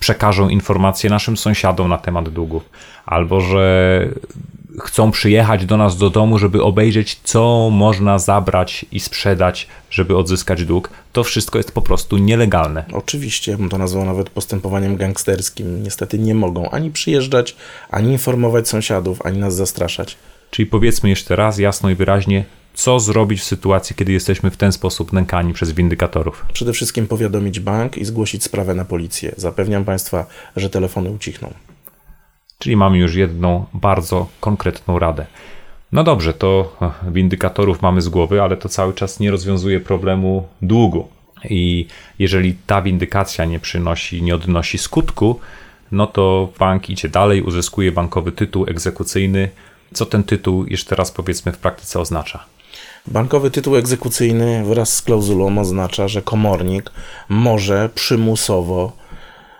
przekażą 0.00 0.48
informacje 0.48 1.10
naszym 1.10 1.36
sąsiadom 1.36 1.88
na 1.88 1.98
temat 1.98 2.28
długów, 2.28 2.70
albo 3.06 3.40
że 3.40 4.08
chcą 4.80 5.10
przyjechać 5.10 5.66
do 5.66 5.76
nas 5.76 5.96
do 5.96 6.10
domu, 6.10 6.38
żeby 6.38 6.62
obejrzeć, 6.62 7.20
co 7.24 7.70
można 7.72 8.18
zabrać 8.18 8.86
i 8.92 9.00
sprzedać, 9.00 9.68
żeby 9.90 10.16
odzyskać 10.16 10.64
dług, 10.64 10.90
to 11.12 11.24
wszystko 11.24 11.58
jest 11.58 11.72
po 11.72 11.82
prostu 11.82 12.16
nielegalne. 12.16 12.84
Oczywiście, 12.92 13.52
ja 13.52 13.58
bym 13.58 13.68
to 13.68 13.78
nazwał 13.78 14.04
nawet 14.04 14.30
postępowaniem 14.30 14.96
gangsterskim. 14.96 15.82
Niestety 15.82 16.18
nie 16.18 16.34
mogą 16.34 16.70
ani 16.70 16.90
przyjeżdżać, 16.90 17.56
ani 17.90 18.12
informować 18.12 18.68
sąsiadów, 18.68 19.26
ani 19.26 19.38
nas 19.38 19.54
zastraszać. 19.54 20.16
Czyli 20.50 20.66
powiedzmy 20.66 21.08
jeszcze 21.08 21.36
raz 21.36 21.58
jasno 21.58 21.90
i 21.90 21.94
wyraźnie, 21.94 22.44
co 22.74 23.00
zrobić 23.00 23.40
w 23.40 23.44
sytuacji, 23.44 23.96
kiedy 23.96 24.12
jesteśmy 24.12 24.50
w 24.50 24.56
ten 24.56 24.72
sposób 24.72 25.12
nękani 25.12 25.52
przez 25.52 25.72
windykatorów? 25.72 26.46
Przede 26.52 26.72
wszystkim 26.72 27.06
powiadomić 27.06 27.60
bank 27.60 27.96
i 27.96 28.04
zgłosić 28.04 28.44
sprawę 28.44 28.74
na 28.74 28.84
policję. 28.84 29.34
Zapewniam 29.36 29.84
Państwa, 29.84 30.26
że 30.56 30.70
telefony 30.70 31.10
ucichną. 31.10 31.54
Czyli 32.58 32.76
mamy 32.76 32.98
już 32.98 33.14
jedną 33.14 33.66
bardzo 33.74 34.26
konkretną 34.40 34.98
radę. 34.98 35.26
No 35.92 36.04
dobrze, 36.04 36.32
to 36.32 36.76
windykatorów 37.08 37.82
mamy 37.82 38.02
z 38.02 38.08
głowy, 38.08 38.42
ale 38.42 38.56
to 38.56 38.68
cały 38.68 38.94
czas 38.94 39.20
nie 39.20 39.30
rozwiązuje 39.30 39.80
problemu 39.80 40.48
długu. 40.62 41.08
I 41.50 41.86
jeżeli 42.18 42.54
ta 42.66 42.82
windykacja 42.82 43.44
nie 43.44 43.60
przynosi, 43.60 44.22
nie 44.22 44.34
odnosi 44.34 44.78
skutku, 44.78 45.40
no 45.92 46.06
to 46.06 46.48
bank 46.58 46.90
idzie 46.90 47.08
dalej, 47.08 47.42
uzyskuje 47.42 47.92
bankowy 47.92 48.32
tytuł 48.32 48.66
egzekucyjny. 48.68 49.50
Co 49.92 50.06
ten 50.06 50.24
tytuł 50.24 50.66
jeszcze 50.66 50.96
raz 50.96 51.10
powiedzmy 51.10 51.52
w 51.52 51.58
praktyce 51.58 52.00
oznacza? 52.00 52.44
Bankowy 53.06 53.50
tytuł 53.50 53.76
egzekucyjny 53.76 54.64
wraz 54.64 54.96
z 54.96 55.02
klauzulą 55.02 55.58
oznacza, 55.58 56.08
że 56.08 56.22
komornik 56.22 56.90
może 57.28 57.90
przymusowo 57.94 58.92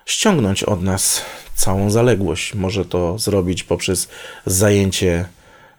ściągnąć 0.07 0.63
od 0.63 0.83
nas 0.83 1.25
całą 1.55 1.91
zaległość. 1.91 2.55
Może 2.55 2.85
to 2.85 3.19
zrobić 3.19 3.63
poprzez 3.63 4.09
zajęcie 4.47 5.25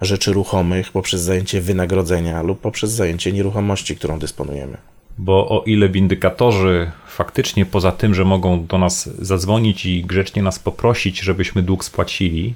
rzeczy 0.01 0.34
ruchomych, 0.34 0.91
poprzez 0.91 1.22
zajęcie 1.22 1.62
wynagrodzenia 1.62 2.41
lub 2.41 2.60
poprzez 2.60 2.91
zajęcie 2.91 3.32
nieruchomości, 3.32 3.96
którą 3.96 4.20
dysponujemy. 4.20 4.77
Bo 5.17 5.50
o 5.50 5.63
ile 5.63 5.89
windykatorzy 5.89 6.91
faktycznie 7.08 7.65
poza 7.65 7.91
tym, 7.91 8.15
że 8.15 8.25
mogą 8.25 8.65
do 8.65 8.77
nas 8.77 9.10
zadzwonić 9.25 9.86
i 9.86 10.03
grzecznie 10.03 10.44
nas 10.44 10.60
poprosić, 10.60 11.20
żebyśmy 11.20 11.63
dług 11.63 11.86
spłacili, 11.86 12.53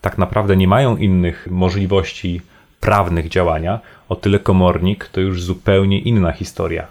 tak 0.00 0.18
naprawdę 0.18 0.56
nie 0.56 0.68
mają 0.68 0.96
innych 0.96 1.48
możliwości 1.50 2.40
prawnych 2.80 3.28
działania, 3.28 3.80
o 4.08 4.16
tyle 4.16 4.38
komornik 4.38 5.08
to 5.12 5.20
już 5.20 5.42
zupełnie 5.42 5.98
inna 5.98 6.32
historia. 6.32 6.86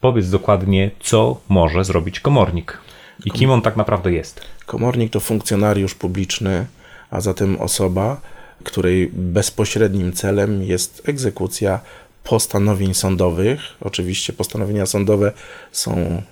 Powiedz 0.00 0.30
dokładnie, 0.30 0.90
co 1.00 1.40
może 1.48 1.84
zrobić 1.84 2.20
komornik 2.20 2.78
i 3.24 3.30
kim 3.30 3.50
on 3.50 3.62
tak 3.62 3.76
naprawdę 3.76 4.12
jest. 4.12 4.40
Komornik 4.66 5.12
to 5.12 5.20
funkcjonariusz 5.20 5.94
publiczny, 5.94 6.66
a 7.10 7.20
zatem 7.20 7.60
osoba, 7.60 8.20
której 8.64 9.10
bezpośrednim 9.12 10.12
celem 10.12 10.62
jest 10.62 11.02
egzekucja 11.08 11.80
postanowień 12.24 12.94
sądowych. 12.94 13.60
Oczywiście 13.80 14.32
postanowienia 14.32 14.86
sądowe 14.86 15.32
są 15.72 16.22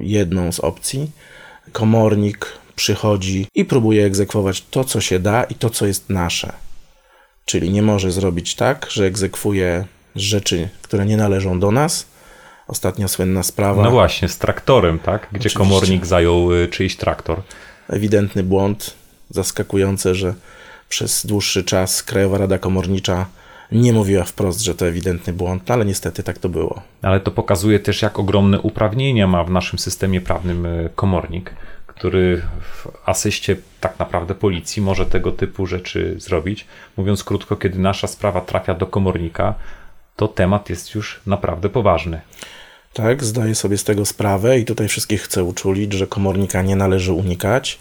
jedną 0.00 0.52
z 0.52 0.60
opcji. 0.60 1.10
Komornik 1.72 2.46
przychodzi 2.76 3.46
i 3.54 3.64
próbuje 3.64 4.04
egzekwować 4.04 4.62
to, 4.62 4.84
co 4.84 5.00
się 5.00 5.18
da 5.18 5.44
i 5.44 5.54
to, 5.54 5.70
co 5.70 5.86
jest 5.86 6.10
nasze. 6.10 6.52
Czyli 7.44 7.70
nie 7.70 7.82
może 7.82 8.12
zrobić 8.12 8.54
tak, 8.54 8.86
że 8.90 9.04
egzekwuje 9.04 9.84
rzeczy, 10.16 10.68
które 10.82 11.06
nie 11.06 11.16
należą 11.16 11.60
do 11.60 11.70
nas. 11.70 12.06
Ostatnia 12.72 13.08
słynna 13.08 13.42
sprawa. 13.42 13.82
No 13.82 13.90
właśnie, 13.90 14.28
z 14.28 14.38
traktorem, 14.38 14.98
tak? 14.98 15.20
Gdzie 15.20 15.28
Oczywiście. 15.30 15.58
komornik 15.58 16.06
zajął 16.06 16.52
y, 16.52 16.68
czyjś 16.68 16.96
traktor. 16.96 17.42
Ewidentny 17.88 18.42
błąd. 18.42 18.94
Zaskakujące, 19.30 20.14
że 20.14 20.34
przez 20.88 21.26
dłuższy 21.26 21.64
czas 21.64 22.02
Krajowa 22.02 22.38
Rada 22.38 22.58
Komornicza 22.58 23.26
nie 23.72 23.92
mówiła 23.92 24.24
wprost, 24.24 24.60
że 24.60 24.74
to 24.74 24.86
ewidentny 24.86 25.32
błąd, 25.32 25.70
ale 25.70 25.84
niestety 25.84 26.22
tak 26.22 26.38
to 26.38 26.48
było. 26.48 26.82
Ale 27.02 27.20
to 27.20 27.30
pokazuje 27.30 27.78
też, 27.80 28.02
jak 28.02 28.18
ogromne 28.18 28.60
uprawnienia 28.60 29.26
ma 29.26 29.44
w 29.44 29.50
naszym 29.50 29.78
systemie 29.78 30.20
prawnym 30.20 30.66
y, 30.66 30.90
komornik 30.94 31.54
który 31.86 32.42
w 32.60 32.88
asyście 33.08 33.56
tak 33.80 33.98
naprawdę 33.98 34.34
policji 34.34 34.82
może 34.82 35.06
tego 35.06 35.32
typu 35.32 35.66
rzeczy 35.66 36.14
zrobić. 36.18 36.66
Mówiąc 36.96 37.24
krótko, 37.24 37.56
kiedy 37.56 37.78
nasza 37.78 38.06
sprawa 38.06 38.40
trafia 38.40 38.74
do 38.74 38.86
komornika, 38.86 39.54
to 40.16 40.28
temat 40.28 40.70
jest 40.70 40.94
już 40.94 41.20
naprawdę 41.26 41.68
poważny. 41.68 42.20
Tak, 42.92 43.24
zdaję 43.24 43.54
sobie 43.54 43.78
z 43.78 43.84
tego 43.84 44.06
sprawę 44.06 44.58
i 44.58 44.64
tutaj 44.64 44.88
wszystkich 44.88 45.22
chcę 45.22 45.44
uczulić, 45.44 45.92
że 45.92 46.06
komornika 46.06 46.62
nie 46.62 46.76
należy 46.76 47.12
unikać 47.12 47.78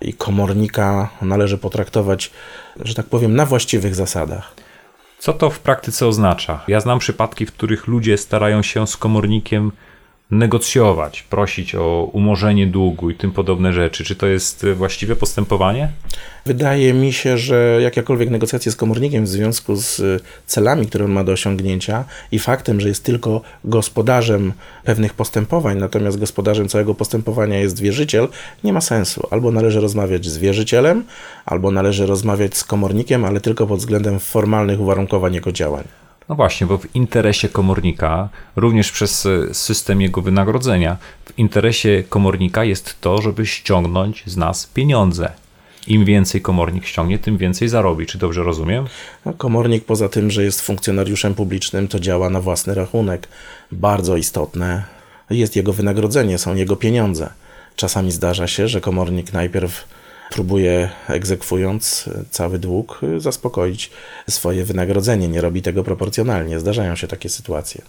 i 0.00 0.14
komornika 0.14 1.08
należy 1.22 1.58
potraktować, 1.58 2.30
że 2.80 2.94
tak 2.94 3.06
powiem, 3.06 3.34
na 3.34 3.46
właściwych 3.46 3.94
zasadach. 3.94 4.54
Co 5.18 5.32
to 5.32 5.50
w 5.50 5.58
praktyce 5.58 6.06
oznacza? 6.06 6.64
Ja 6.68 6.80
znam 6.80 6.98
przypadki, 6.98 7.46
w 7.46 7.52
których 7.52 7.86
ludzie 7.86 8.18
starają 8.18 8.62
się 8.62 8.86
z 8.86 8.96
komornikiem 8.96 9.72
negocjować, 10.32 11.22
prosić 11.22 11.74
o 11.74 12.10
umorzenie 12.12 12.66
długu 12.66 13.10
i 13.10 13.14
tym 13.14 13.32
podobne 13.32 13.72
rzeczy. 13.72 14.04
Czy 14.04 14.16
to 14.16 14.26
jest 14.26 14.66
właściwe 14.74 15.16
postępowanie? 15.16 15.88
Wydaje 16.46 16.94
mi 16.94 17.12
się, 17.12 17.38
że 17.38 17.78
jakiekolwiek 17.82 18.30
negocjacje 18.30 18.72
z 18.72 18.76
komornikiem 18.76 19.24
w 19.24 19.28
związku 19.28 19.76
z 19.76 20.22
celami, 20.46 20.86
które 20.86 21.04
on 21.04 21.10
ma 21.10 21.24
do 21.24 21.32
osiągnięcia 21.32 22.04
i 22.32 22.38
faktem, 22.38 22.80
że 22.80 22.88
jest 22.88 23.04
tylko 23.04 23.40
gospodarzem 23.64 24.52
pewnych 24.84 25.14
postępowań, 25.14 25.78
natomiast 25.78 26.18
gospodarzem 26.18 26.68
całego 26.68 26.94
postępowania 26.94 27.58
jest 27.58 27.80
wierzyciel, 27.80 28.28
nie 28.64 28.72
ma 28.72 28.80
sensu. 28.80 29.26
Albo 29.30 29.52
należy 29.52 29.80
rozmawiać 29.80 30.26
z 30.26 30.38
wierzycielem, 30.38 31.04
albo 31.46 31.70
należy 31.70 32.06
rozmawiać 32.06 32.56
z 32.56 32.64
komornikiem, 32.64 33.24
ale 33.24 33.40
tylko 33.40 33.66
pod 33.66 33.78
względem 33.78 34.20
formalnych 34.20 34.80
uwarunkowań 34.80 35.34
jego 35.34 35.52
działań. 35.52 35.84
No 36.28 36.34
właśnie, 36.34 36.66
bo 36.66 36.78
w 36.78 36.96
interesie 36.96 37.48
komornika, 37.48 38.28
również 38.56 38.92
przez 38.92 39.26
e, 39.26 39.54
system 39.54 40.00
jego 40.00 40.22
wynagrodzenia, 40.22 40.96
w 41.24 41.38
interesie 41.38 42.04
komornika 42.08 42.64
jest 42.64 43.00
to, 43.00 43.22
żeby 43.22 43.46
ściągnąć 43.46 44.22
z 44.26 44.36
nas 44.36 44.66
pieniądze. 44.66 45.32
Im 45.86 46.04
więcej 46.04 46.40
komornik 46.40 46.86
ściągnie, 46.86 47.18
tym 47.18 47.36
więcej 47.36 47.68
zarobi. 47.68 48.06
Czy 48.06 48.18
dobrze 48.18 48.42
rozumiem? 48.42 48.86
No, 49.24 49.32
komornik 49.32 49.84
poza 49.84 50.08
tym, 50.08 50.30
że 50.30 50.44
jest 50.44 50.60
funkcjonariuszem 50.60 51.34
publicznym, 51.34 51.88
to 51.88 52.00
działa 52.00 52.30
na 52.30 52.40
własny 52.40 52.74
rachunek. 52.74 53.28
Bardzo 53.72 54.16
istotne 54.16 54.84
jest 55.30 55.56
jego 55.56 55.72
wynagrodzenie, 55.72 56.38
są 56.38 56.54
jego 56.54 56.76
pieniądze. 56.76 57.30
Czasami 57.76 58.12
zdarza 58.12 58.48
się, 58.48 58.68
że 58.68 58.80
komornik 58.80 59.32
najpierw 59.32 59.84
próbuje, 60.32 60.90
egzekwując 61.08 62.10
cały 62.30 62.58
dług, 62.58 63.00
zaspokoić 63.18 63.90
swoje 64.30 64.64
wynagrodzenie. 64.64 65.28
Nie 65.28 65.40
robi 65.40 65.62
tego 65.62 65.84
proporcjonalnie. 65.84 66.60
Zdarzają 66.60 66.96
się 66.96 67.08
takie 67.08 67.28
sytuacje. 67.28 67.82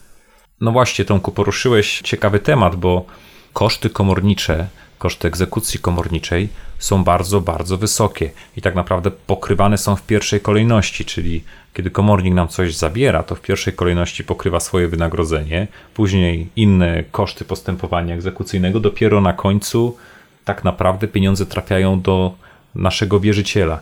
No 0.62 0.72
właśnie, 0.72 1.06
Tomku, 1.06 1.32
poruszyłeś 1.32 2.02
ciekawy 2.02 2.40
temat, 2.40 2.76
bo 2.76 3.06
koszty 3.54 3.90
komornicze, 3.90 4.68
koszty 4.98 5.28
egzekucji 5.28 5.80
komorniczej 5.80 6.50
są 6.80 7.04
bardzo, 7.04 7.42
bardzo 7.42 7.78
wysokie 7.78 8.32
i 8.58 8.62
tak 8.62 8.76
naprawdę 8.76 9.12
pokrywane 9.12 9.78
są 9.78 9.96
w 9.96 10.02
pierwszej 10.02 10.42
kolejności, 10.42 11.06
czyli 11.06 11.44
kiedy 11.74 11.90
komornik 11.90 12.34
nam 12.34 12.48
coś 12.48 12.76
zabiera, 12.76 13.24
to 13.24 13.36
w 13.36 13.42
pierwszej 13.42 13.74
kolejności 13.74 14.24
pokrywa 14.24 14.60
swoje 14.60 14.88
wynagrodzenie, 14.88 15.68
później 15.94 16.50
inne 16.56 17.04
koszty 17.12 17.46
postępowania 17.46 18.16
egzekucyjnego, 18.16 18.80
dopiero 18.80 19.22
na 19.22 19.34
końcu 19.34 19.98
tak 20.46 20.64
naprawdę 20.64 21.08
pieniądze 21.08 21.46
trafiają 21.46 22.02
do 22.02 22.34
naszego 22.76 23.20
wierzyciela. 23.20 23.80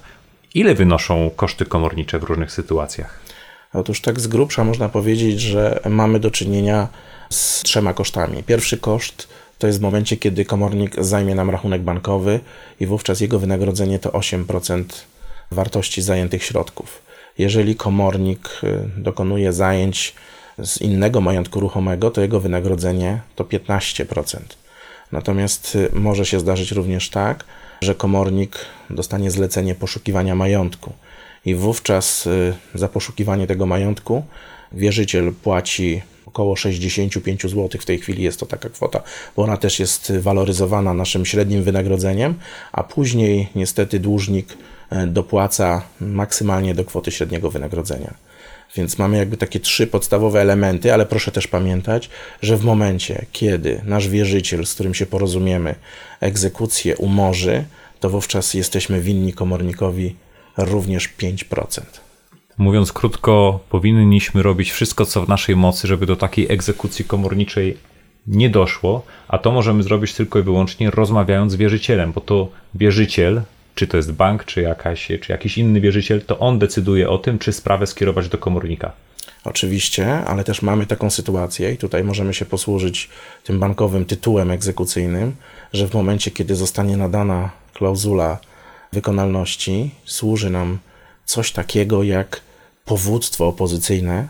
Ile 0.54 0.76
wynoszą 0.76 1.32
koszty 1.36 1.66
komornicze 1.66 2.20
w 2.20 2.24
różnych 2.24 2.52
sytuacjach? 2.52 3.20
Otóż 3.74 4.02
tak 4.02 4.20
z 4.20 4.28
grubsza 4.28 4.64
można 4.64 4.90
powiedzieć, 4.90 5.42
że 5.42 5.80
mamy 5.90 6.20
do 6.20 6.32
czynienia 6.32 6.88
z 7.30 7.62
trzema 7.62 7.94
kosztami. 7.94 8.44
Pierwszy 8.44 8.78
koszt 8.78 9.28
to 9.60 9.68
jest 9.68 9.80
w 9.80 9.82
momencie, 9.82 10.18
kiedy 10.18 10.46
komornik 10.46 10.96
zajmie 11.04 11.36
nam 11.36 11.50
rachunek 11.50 11.82
bankowy 11.82 12.40
i 12.80 12.86
wówczas 12.86 13.22
jego 13.22 13.40
wynagrodzenie 13.40 14.00
to 14.00 14.10
8% 14.10 14.84
wartości 15.52 16.02
zajętych 16.02 16.44
środków. 16.44 17.02
Jeżeli 17.38 17.76
komornik 17.76 18.50
y, 18.64 18.90
dokonuje 18.98 19.54
zajęć 19.54 20.16
z 20.64 20.82
innego 20.82 21.22
majątku 21.22 21.60
ruchomego, 21.60 22.12
to 22.12 22.22
jego 22.22 22.40
wynagrodzenie 22.40 23.22
to 23.36 23.44
15%. 23.44 24.40
Natomiast 25.12 25.76
y, 25.76 25.90
może 25.94 26.26
się 26.26 26.40
zdarzyć 26.40 26.72
również 26.72 27.10
tak, 27.10 27.44
że 27.82 27.96
komornik 27.96 28.56
dostanie 28.90 29.32
zlecenie 29.32 29.76
poszukiwania 29.76 30.36
majątku 30.36 30.94
i 31.46 31.56
wówczas 31.56 32.28
y, 32.28 32.54
za 32.76 32.88
poszukiwanie 32.88 33.48
tego 33.48 33.66
majątku 33.66 34.24
wierzyciel 34.72 35.34
płaci 35.34 36.02
około 36.26 36.56
65 36.56 37.42
zł. 37.42 37.70
W 37.82 37.86
tej 37.86 38.00
chwili 38.00 38.24
jest 38.24 38.40
to 38.40 38.46
taka 38.46 38.70
kwota, 38.70 39.02
bo 39.36 39.44
ona 39.44 39.58
też 39.58 39.80
jest 39.80 40.14
waloryzowana 40.20 40.94
naszym 40.94 41.26
średnim 41.26 41.64
wynagrodzeniem, 41.64 42.36
a 42.72 42.84
później 42.84 43.48
niestety 43.56 44.00
dłużnik 44.00 44.54
y, 44.54 45.08
dopłaca 45.08 45.82
maksymalnie 46.02 46.76
do 46.76 46.86
kwoty 46.86 47.12
średniego 47.12 47.52
wynagrodzenia. 47.52 48.14
Więc 48.76 48.98
mamy 48.98 49.18
jakby 49.18 49.38
takie 49.38 49.60
trzy 49.60 49.88
podstawowe 49.88 50.42
elementy, 50.42 50.94
ale 50.94 51.06
proszę 51.06 51.32
też 51.32 51.48
pamiętać, 51.48 52.10
że 52.42 52.58
w 52.58 52.64
momencie, 52.64 53.26
kiedy 53.32 53.82
nasz 53.86 54.08
wierzyciel, 54.08 54.66
z 54.66 54.74
którym 54.74 54.94
się 54.94 55.06
porozumiemy, 55.06 55.76
egzekucję 56.20 56.98
umorzy, 56.98 57.64
to 58.00 58.10
wówczas 58.10 58.54
jesteśmy 58.54 59.02
winni 59.02 59.34
komornikowi 59.34 60.16
również 60.58 61.10
5%. 61.20 61.82
Mówiąc 62.58 62.94
krótko, 62.94 63.60
powinniśmy 63.70 64.44
robić 64.44 64.72
wszystko, 64.72 65.06
co 65.06 65.26
w 65.26 65.30
naszej 65.30 65.56
mocy, 65.56 65.88
żeby 65.88 66.06
do 66.06 66.16
takiej 66.16 66.52
egzekucji 66.52 67.06
komorniczej 67.06 67.78
nie 68.28 68.50
doszło, 68.50 69.06
a 69.28 69.38
to 69.38 69.52
możemy 69.52 69.84
zrobić 69.84 70.14
tylko 70.14 70.40
i 70.40 70.44
wyłącznie 70.44 70.92
rozmawiając 70.92 71.52
z 71.52 71.56
wierzycielem, 71.56 72.12
bo 72.12 72.22
to 72.22 72.50
wierzyciel 72.76 73.42
czy 73.82 73.88
to 73.88 73.98
jest 73.98 74.12
bank, 74.12 74.46
czy, 74.46 74.62
jakaś, 74.62 75.08
czy 75.22 75.32
jakiś 75.32 75.58
inny 75.58 75.82
wierzyciel, 75.82 76.22
to 76.22 76.40
on 76.40 76.60
decyduje 76.60 77.10
o 77.10 77.18
tym, 77.18 77.40
czy 77.40 77.54
sprawę 77.54 77.88
skierować 77.88 78.30
do 78.30 78.38
komornika. 78.38 78.92
Oczywiście, 79.44 80.26
ale 80.26 80.44
też 80.44 80.62
mamy 80.62 80.86
taką 80.86 81.10
sytuację 81.10 81.74
i 81.74 81.78
tutaj 81.78 82.04
możemy 82.04 82.34
się 82.34 82.46
posłużyć 82.46 83.10
tym 83.44 83.60
bankowym 83.60 84.06
tytułem 84.06 84.52
egzekucyjnym, 84.52 85.36
że 85.74 85.88
w 85.88 85.94
momencie, 85.94 86.32
kiedy 86.32 86.56
zostanie 86.56 86.98
nadana 86.98 87.50
klauzula 87.74 88.38
wykonalności, 88.94 89.92
służy 90.06 90.50
nam 90.50 90.78
coś 91.26 91.52
takiego 91.52 92.04
jak 92.04 92.42
powództwo 92.86 93.48
opozycyjne. 93.48 94.28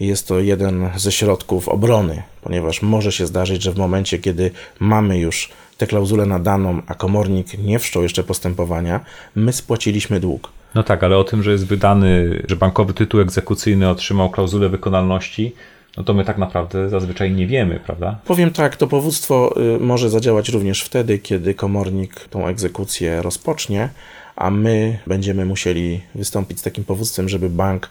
Jest 0.00 0.28
to 0.28 0.40
jeden 0.40 0.90
ze 0.96 1.12
środków 1.12 1.68
obrony, 1.68 2.22
ponieważ 2.42 2.82
może 2.82 3.12
się 3.12 3.26
zdarzyć, 3.26 3.62
że 3.62 3.72
w 3.72 3.78
momencie, 3.78 4.18
kiedy 4.18 4.50
mamy 4.80 5.18
już 5.18 5.50
tę 5.76 5.86
klauzulę 5.86 6.26
nadaną, 6.26 6.82
a 6.86 6.94
komornik 6.94 7.58
nie 7.58 7.78
wszczął 7.78 8.02
jeszcze 8.02 8.24
postępowania, 8.24 9.00
my 9.34 9.52
spłaciliśmy 9.52 10.20
dług. 10.20 10.52
No 10.74 10.82
tak, 10.82 11.04
ale 11.04 11.18
o 11.18 11.24
tym, 11.24 11.42
że 11.42 11.52
jest 11.52 11.66
wydany, 11.66 12.42
że 12.48 12.56
bankowy 12.56 12.94
tytuł 12.94 13.20
egzekucyjny 13.20 13.88
otrzymał 13.88 14.30
klauzulę 14.30 14.68
wykonalności, 14.68 15.52
no 15.96 16.04
to 16.04 16.14
my 16.14 16.24
tak 16.24 16.38
naprawdę 16.38 16.88
zazwyczaj 16.88 17.32
nie 17.32 17.46
wiemy, 17.46 17.80
prawda? 17.86 18.18
Powiem 18.24 18.50
tak, 18.50 18.76
to 18.76 18.86
powództwo 18.86 19.54
y, 19.76 19.80
może 19.80 20.10
zadziałać 20.10 20.48
również 20.48 20.82
wtedy, 20.82 21.18
kiedy 21.18 21.54
komornik 21.54 22.20
tą 22.30 22.46
egzekucję 22.46 23.22
rozpocznie, 23.22 23.88
a 24.36 24.50
my 24.50 24.98
będziemy 25.06 25.44
musieli 25.44 26.00
wystąpić 26.14 26.58
z 26.58 26.62
takim 26.62 26.84
powództwem, 26.84 27.28
żeby 27.28 27.50
bank 27.50 27.90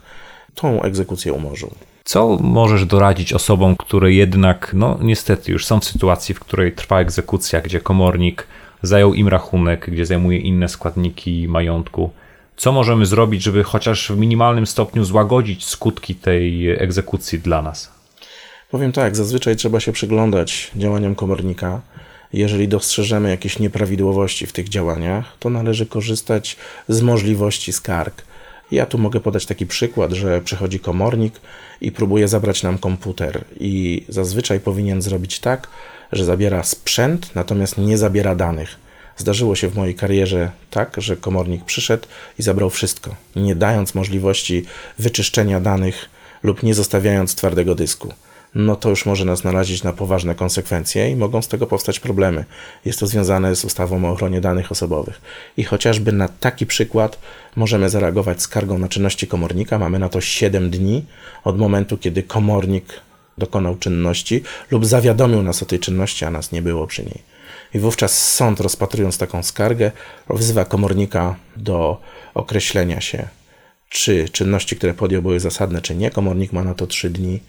tą 0.55 0.81
egzekucję 0.81 1.33
umorzył. 1.33 1.71
Co 2.05 2.37
możesz 2.41 2.85
doradzić 2.85 3.33
osobom, 3.33 3.75
które 3.75 4.13
jednak, 4.13 4.71
no 4.73 4.97
niestety, 5.01 5.51
już 5.51 5.65
są 5.65 5.79
w 5.79 5.85
sytuacji, 5.85 6.35
w 6.35 6.39
której 6.39 6.71
trwa 6.71 6.99
egzekucja, 6.99 7.61
gdzie 7.61 7.79
komornik 7.79 8.47
zajął 8.81 9.13
im 9.13 9.27
rachunek, 9.27 9.89
gdzie 9.91 10.05
zajmuje 10.05 10.39
inne 10.39 10.69
składniki 10.69 11.47
majątku? 11.47 12.11
Co 12.57 12.71
możemy 12.71 13.05
zrobić, 13.05 13.43
żeby 13.43 13.63
chociaż 13.63 14.11
w 14.11 14.17
minimalnym 14.17 14.67
stopniu 14.67 15.03
złagodzić 15.05 15.65
skutki 15.65 16.15
tej 16.15 16.69
egzekucji 16.69 17.39
dla 17.39 17.61
nas? 17.61 17.91
Powiem 18.71 18.91
tak, 18.91 19.15
zazwyczaj 19.15 19.55
trzeba 19.55 19.79
się 19.79 19.91
przyglądać 19.91 20.71
działaniom 20.75 21.15
komornika. 21.15 21.81
Jeżeli 22.33 22.67
dostrzeżemy 22.67 23.29
jakieś 23.29 23.59
nieprawidłowości 23.59 24.47
w 24.47 24.53
tych 24.53 24.69
działaniach, 24.69 25.37
to 25.39 25.49
należy 25.49 25.85
korzystać 25.85 26.57
z 26.87 27.01
możliwości 27.01 27.73
skarg 27.73 28.23
ja 28.71 28.86
tu 28.86 28.97
mogę 28.97 29.19
podać 29.19 29.45
taki 29.45 29.65
przykład, 29.65 30.12
że 30.12 30.41
przychodzi 30.41 30.80
komornik 30.80 31.41
i 31.82 31.91
próbuje 31.91 32.28
zabrać 32.28 32.63
nam 32.63 32.78
komputer, 32.78 33.43
i 33.60 34.06
zazwyczaj 34.10 34.60
powinien 34.60 35.01
zrobić 35.01 35.39
tak, 35.39 35.67
że 36.12 36.25
zabiera 36.25 36.63
sprzęt, 36.63 37.36
natomiast 37.36 37.78
nie 37.78 37.97
zabiera 37.97 38.36
danych. 38.36 38.75
Zdarzyło 39.17 39.56
się 39.56 39.67
w 39.67 39.75
mojej 39.75 39.95
karierze 39.95 40.51
tak, 40.69 40.95
że 40.97 41.17
komornik 41.17 41.65
przyszedł 41.65 42.08
i 42.39 42.43
zabrał 42.43 42.69
wszystko, 42.69 43.15
nie 43.36 43.56
dając 43.56 43.95
możliwości 43.95 44.65
wyczyszczenia 44.99 45.60
danych 45.60 46.10
lub 46.43 46.63
nie 46.63 46.73
zostawiając 46.73 47.36
twardego 47.36 47.75
dysku 47.75 48.13
no 48.55 48.75
to 48.75 48.89
już 48.89 49.05
może 49.05 49.25
nas 49.25 49.43
narazić 49.43 49.83
na 49.83 49.93
poważne 49.93 50.35
konsekwencje 50.35 51.09
i 51.09 51.15
mogą 51.15 51.41
z 51.41 51.47
tego 51.47 51.67
powstać 51.67 51.99
problemy. 51.99 52.45
Jest 52.85 52.99
to 52.99 53.07
związane 53.07 53.55
z 53.55 53.65
ustawą 53.65 54.05
o 54.05 54.11
ochronie 54.11 54.41
danych 54.41 54.71
osobowych. 54.71 55.21
I 55.57 55.63
chociażby 55.63 56.11
na 56.11 56.27
taki 56.27 56.65
przykład 56.65 57.19
możemy 57.55 57.89
zareagować 57.89 58.41
skargą 58.41 58.77
na 58.77 58.87
czynności 58.87 59.27
komornika. 59.27 59.79
Mamy 59.79 59.99
na 59.99 60.09
to 60.09 60.21
7 60.21 60.69
dni 60.69 61.05
od 61.43 61.57
momentu, 61.57 61.97
kiedy 61.97 62.23
komornik 62.23 62.85
dokonał 63.37 63.75
czynności 63.75 64.43
lub 64.71 64.85
zawiadomił 64.85 65.43
nas 65.43 65.63
o 65.63 65.65
tej 65.65 65.79
czynności, 65.79 66.25
a 66.25 66.31
nas 66.31 66.51
nie 66.51 66.61
było 66.61 66.87
przy 66.87 67.03
niej. 67.03 67.21
I 67.73 67.79
wówczas 67.79 68.33
sąd, 68.33 68.59
rozpatrując 68.59 69.17
taką 69.17 69.43
skargę, 69.43 69.91
wzywa 70.29 70.65
komornika 70.65 71.35
do 71.57 72.01
określenia 72.33 73.01
się, 73.01 73.27
czy 73.89 74.29
czynności, 74.29 74.75
które 74.75 74.93
podjął, 74.93 75.21
były 75.21 75.39
zasadne, 75.39 75.81
czy 75.81 75.95
nie. 75.95 76.11
Komornik 76.11 76.53
ma 76.53 76.63
na 76.63 76.73
to 76.73 76.87
3 76.87 77.09
dni 77.09 77.39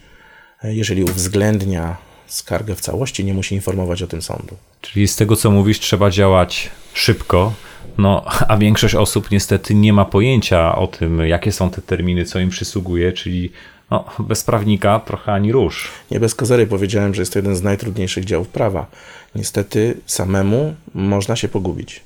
jeżeli 0.63 1.03
uwzględnia 1.03 1.97
skargę 2.27 2.75
w 2.75 2.81
całości, 2.81 3.25
nie 3.25 3.33
musi 3.33 3.55
informować 3.55 4.01
o 4.01 4.07
tym 4.07 4.21
sądu. 4.21 4.57
Czyli 4.81 5.07
z 5.07 5.15
tego, 5.15 5.35
co 5.35 5.51
mówisz, 5.51 5.79
trzeba 5.79 6.11
działać 6.11 6.69
szybko, 6.93 7.53
no, 7.97 8.25
a 8.47 8.57
większość 8.57 8.95
osób 8.95 9.31
niestety 9.31 9.75
nie 9.75 9.93
ma 9.93 10.05
pojęcia 10.05 10.75
o 10.75 10.87
tym, 10.87 11.19
jakie 11.27 11.51
są 11.51 11.69
te 11.69 11.81
terminy, 11.81 12.25
co 12.25 12.39
im 12.39 12.49
przysługuje, 12.49 13.11
czyli 13.11 13.51
No, 13.91 14.05
bez 14.19 14.43
prawnika 14.43 14.99
trochę 14.99 15.33
ani 15.33 15.51
rusz. 15.51 15.91
Nie 16.11 16.19
bez 16.19 16.35
kozery 16.35 16.67
powiedziałem, 16.67 17.13
że 17.13 17.21
jest 17.21 17.33
to 17.33 17.39
jeden 17.39 17.55
z 17.55 17.63
najtrudniejszych 17.63 18.25
działów 18.25 18.47
prawa. 18.47 18.87
Niestety 19.35 19.97
samemu 20.05 20.75
można 20.93 21.35
się 21.35 21.47
pogubić. 21.47 22.03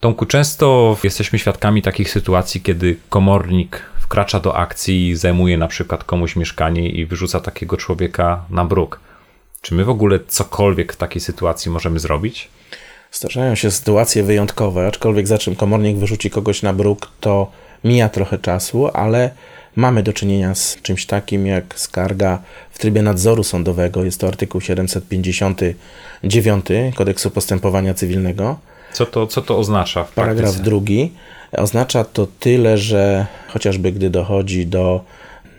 Tomku, 0.00 0.26
często 0.26 0.96
jesteśmy 1.04 1.38
świadkami 1.38 1.82
takich 1.82 2.10
sytuacji, 2.10 2.60
kiedy 2.60 2.96
komornik 3.08 3.82
wkracza 4.06 4.40
do 4.40 4.56
akcji, 4.56 5.16
zajmuje 5.16 5.58
na 5.58 5.68
przykład 5.68 6.04
komuś 6.04 6.36
mieszkanie 6.36 6.88
i 6.88 7.06
wyrzuca 7.06 7.40
takiego 7.40 7.76
człowieka 7.76 8.44
na 8.50 8.64
bruk. 8.64 9.00
Czy 9.60 9.74
my 9.74 9.84
w 9.84 9.88
ogóle 9.88 10.18
cokolwiek 10.28 10.92
w 10.92 10.96
takiej 10.96 11.20
sytuacji 11.20 11.70
możemy 11.70 11.98
zrobić? 11.98 12.48
Zdarzają 13.12 13.54
się 13.54 13.70
sytuacje 13.70 14.22
wyjątkowe, 14.22 14.86
aczkolwiek 14.86 15.26
za 15.26 15.38
czym 15.38 15.56
komornik 15.56 15.96
wyrzuci 15.96 16.30
kogoś 16.30 16.62
na 16.62 16.72
bruk, 16.72 17.10
to 17.20 17.50
mija 17.84 18.08
trochę 18.08 18.38
czasu, 18.38 18.88
ale 18.88 19.30
mamy 19.76 20.02
do 20.02 20.12
czynienia 20.12 20.54
z 20.54 20.78
czymś 20.82 21.06
takim 21.06 21.46
jak 21.46 21.74
skarga 21.76 22.42
w 22.70 22.78
trybie 22.78 23.02
nadzoru 23.02 23.44
sądowego. 23.44 24.04
Jest 24.04 24.20
to 24.20 24.28
artykuł 24.28 24.60
759 24.60 26.66
Kodeksu 26.94 27.30
Postępowania 27.30 27.94
Cywilnego. 27.94 28.58
Co 28.92 29.06
to, 29.06 29.26
co 29.26 29.42
to 29.42 29.58
oznacza 29.58 30.04
w 30.04 30.12
Paragraf 30.12 30.44
praktyce? 30.44 30.64
drugi. 30.64 31.12
Oznacza 31.56 32.04
to 32.04 32.26
tyle, 32.40 32.78
że 32.78 33.26
chociażby 33.48 33.92
gdy 33.92 34.10
dochodzi 34.10 34.66
do 34.66 35.04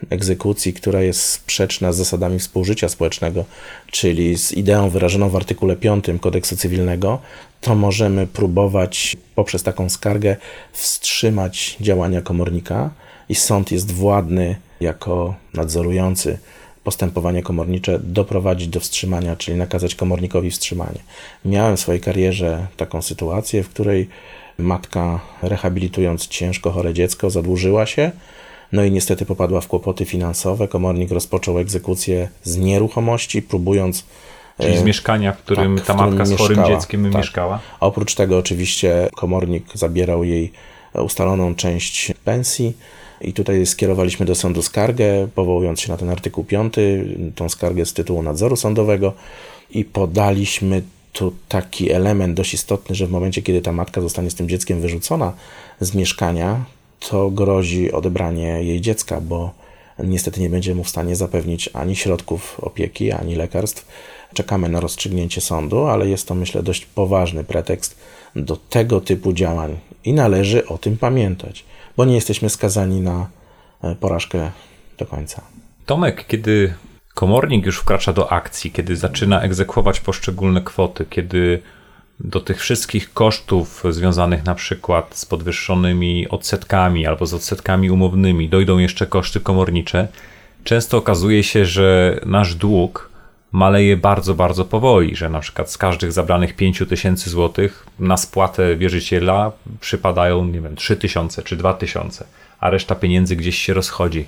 egzekucji, 0.10 0.74
która 0.74 1.02
jest 1.02 1.22
sprzeczna 1.22 1.92
z 1.94 1.98
zasadami 1.98 2.40
współżycia 2.40 2.90
społecznego, 2.90 3.46
czyli 3.92 4.38
z 4.38 4.52
ideą 4.52 4.90
wyrażoną 4.90 5.30
w 5.30 5.36
artykule 5.36 5.76
5 5.76 6.06
kodeksu 6.22 6.58
cywilnego, 6.58 7.20
to 7.62 7.76
możemy 7.76 8.28
próbować 8.28 9.18
poprzez 9.36 9.64
taką 9.64 9.90
skargę 9.90 10.36
wstrzymać 10.72 11.78
działania 11.82 12.22
komornika 12.22 12.90
i 13.30 13.36
sąd 13.36 13.72
jest 13.72 13.92
władny 13.92 14.56
jako 14.82 15.36
nadzorujący 15.54 16.38
postępowanie 16.84 17.44
komornicze 17.44 18.00
doprowadzić 18.00 18.68
do 18.68 18.80
wstrzymania, 18.80 19.36
czyli 19.36 19.58
nakazać 19.58 19.96
komornikowi 19.96 20.52
wstrzymanie. 20.52 21.00
Miałem 21.46 21.78
w 21.78 21.80
swojej 21.80 22.02
karierze 22.02 22.68
taką 22.78 23.02
sytuację, 23.02 23.64
w 23.64 23.70
której 23.70 24.10
matka 24.58 25.20
rehabilitując 25.42 26.28
ciężko 26.28 26.72
chore 26.72 26.94
dziecko 26.94 27.30
zadłużyła 27.30 27.86
się, 27.86 28.12
no 28.72 28.84
i 28.84 28.92
niestety 28.92 29.26
popadła 29.26 29.62
w 29.62 29.68
kłopoty 29.68 30.06
finansowe. 30.06 30.68
Komornik 30.68 31.12
rozpoczął 31.12 31.60
egzekucję 31.60 32.30
z 32.44 32.58
nieruchomości, 32.58 33.42
próbując 33.42 34.06
Czyli 34.62 34.78
z 34.78 34.84
mieszkania, 34.84 35.34
w 35.34 35.38
którym 35.38 35.78
tak, 35.78 35.86
ta 35.86 35.94
którym 35.94 36.10
matka 36.10 36.26
z 36.26 36.38
chorym 36.38 36.58
mieszkała, 36.58 36.80
dzieckiem 36.80 37.04
tak. 37.04 37.14
mieszkała. 37.14 37.60
Oprócz 37.80 38.16
tego 38.16 38.38
oczywiście 38.38 39.10
komornik 39.16 39.66
zabierał 39.74 40.24
jej 40.24 40.52
ustaloną 40.94 41.56
część 41.56 42.14
pensji 42.26 42.74
i 43.22 43.34
tutaj 43.34 43.66
skierowaliśmy 43.66 44.26
do 44.26 44.36
sądu 44.36 44.62
skargę, 44.62 45.28
powołując 45.36 45.82
się 45.82 45.92
na 45.92 45.98
ten 45.98 46.10
artykuł 46.10 46.44
5, 46.44 46.74
tą 47.36 47.50
skargę 47.50 47.86
z 47.86 47.94
tytułu 47.94 48.24
nadzoru 48.24 48.56
sądowego 48.56 49.14
i 49.70 49.86
podaliśmy 49.86 50.82
tu 51.18 51.34
taki 51.48 51.92
element 51.92 52.34
dość 52.34 52.54
istotny, 52.54 52.96
że 52.96 53.08
w 53.08 53.12
momencie, 53.12 53.42
kiedy 53.42 53.62
ta 53.62 53.72
matka 53.72 54.02
zostanie 54.02 54.30
z 54.30 54.36
tym 54.36 54.50
dzieckiem 54.50 54.82
wyrzucona 54.82 55.34
z 55.80 55.94
mieszkania, 55.94 56.66
to 57.10 57.30
grozi 57.30 57.92
odebranie 57.92 58.64
jej 58.64 58.82
dziecka, 58.82 59.22
bo 59.22 59.52
niestety 60.04 60.42
nie 60.42 60.50
będziemy 60.50 60.84
w 60.84 60.90
stanie 60.90 61.16
zapewnić 61.16 61.70
ani 61.74 61.96
środków 61.96 62.60
opieki, 62.60 63.12
ani 63.12 63.36
lekarstw. 63.36 63.88
Czekamy 64.34 64.70
na 64.70 64.80
rozstrzygnięcie 64.80 65.42
sądu, 65.42 65.86
ale 65.86 66.10
jest 66.10 66.28
to 66.28 66.36
myślę 66.36 66.64
dość 66.64 66.86
poważny 66.86 67.44
pretekst 67.44 67.98
do 68.36 68.58
tego 68.58 69.02
typu 69.02 69.34
działań 69.34 69.78
i 70.06 70.14
należy 70.14 70.68
o 70.68 70.78
tym 70.78 70.98
pamiętać, 70.98 71.66
bo 71.98 72.06
nie 72.06 72.16
jesteśmy 72.16 72.50
skazani 72.50 73.02
na 73.02 73.30
e, 73.84 73.96
porażkę 73.96 74.52
do 74.98 75.06
końca. 75.06 75.42
Tomek, 75.86 76.26
kiedy 76.28 76.74
komornik 77.18 77.66
już 77.66 77.78
wkracza 77.78 78.14
do 78.14 78.32
akcji, 78.32 78.72
kiedy 78.72 78.96
zaczyna 78.96 79.42
egzekwować 79.42 80.00
poszczególne 80.00 80.62
kwoty, 80.62 81.06
kiedy 81.10 81.62
do 82.20 82.40
tych 82.40 82.60
wszystkich 82.62 83.14
kosztów 83.14 83.84
związanych 83.90 84.46
na 84.46 84.56
przykład 84.56 85.16
z 85.16 85.26
podwyższonymi 85.26 86.30
odsetkami 86.30 87.06
albo 87.06 87.26
z 87.26 87.34
odsetkami 87.34 87.92
umownymi 87.92 88.50
dojdą 88.50 88.78
jeszcze 88.78 89.08
koszty 89.08 89.40
komornicze, 89.40 90.08
często 90.64 90.98
okazuje 90.98 91.44
się, 91.44 91.66
że 91.66 92.20
nasz 92.26 92.56
dług 92.56 93.10
maleje 93.52 93.98
bardzo, 93.98 94.34
bardzo 94.34 94.66
powoli, 94.66 95.16
że 95.16 95.30
na 95.30 95.40
przykład 95.40 95.72
z 95.72 95.78
każdych 95.78 96.12
zabranych 96.12 96.56
5 96.56 96.84
tysięcy 96.90 97.30
złotych 97.30 97.86
na 98.00 98.18
spłatę 98.18 98.76
wierzyciela 98.76 99.52
przypadają, 99.80 100.46
nie 100.46 100.62
wiem, 100.62 100.76
3 100.76 100.96
tysiące 100.98 101.44
czy 101.44 101.56
2 101.56 101.74
tysiące, 101.74 102.26
a 102.60 102.70
reszta 102.70 102.96
pieniędzy 102.96 103.36
gdzieś 103.36 103.58
się 103.58 103.74
rozchodzi. 103.74 104.26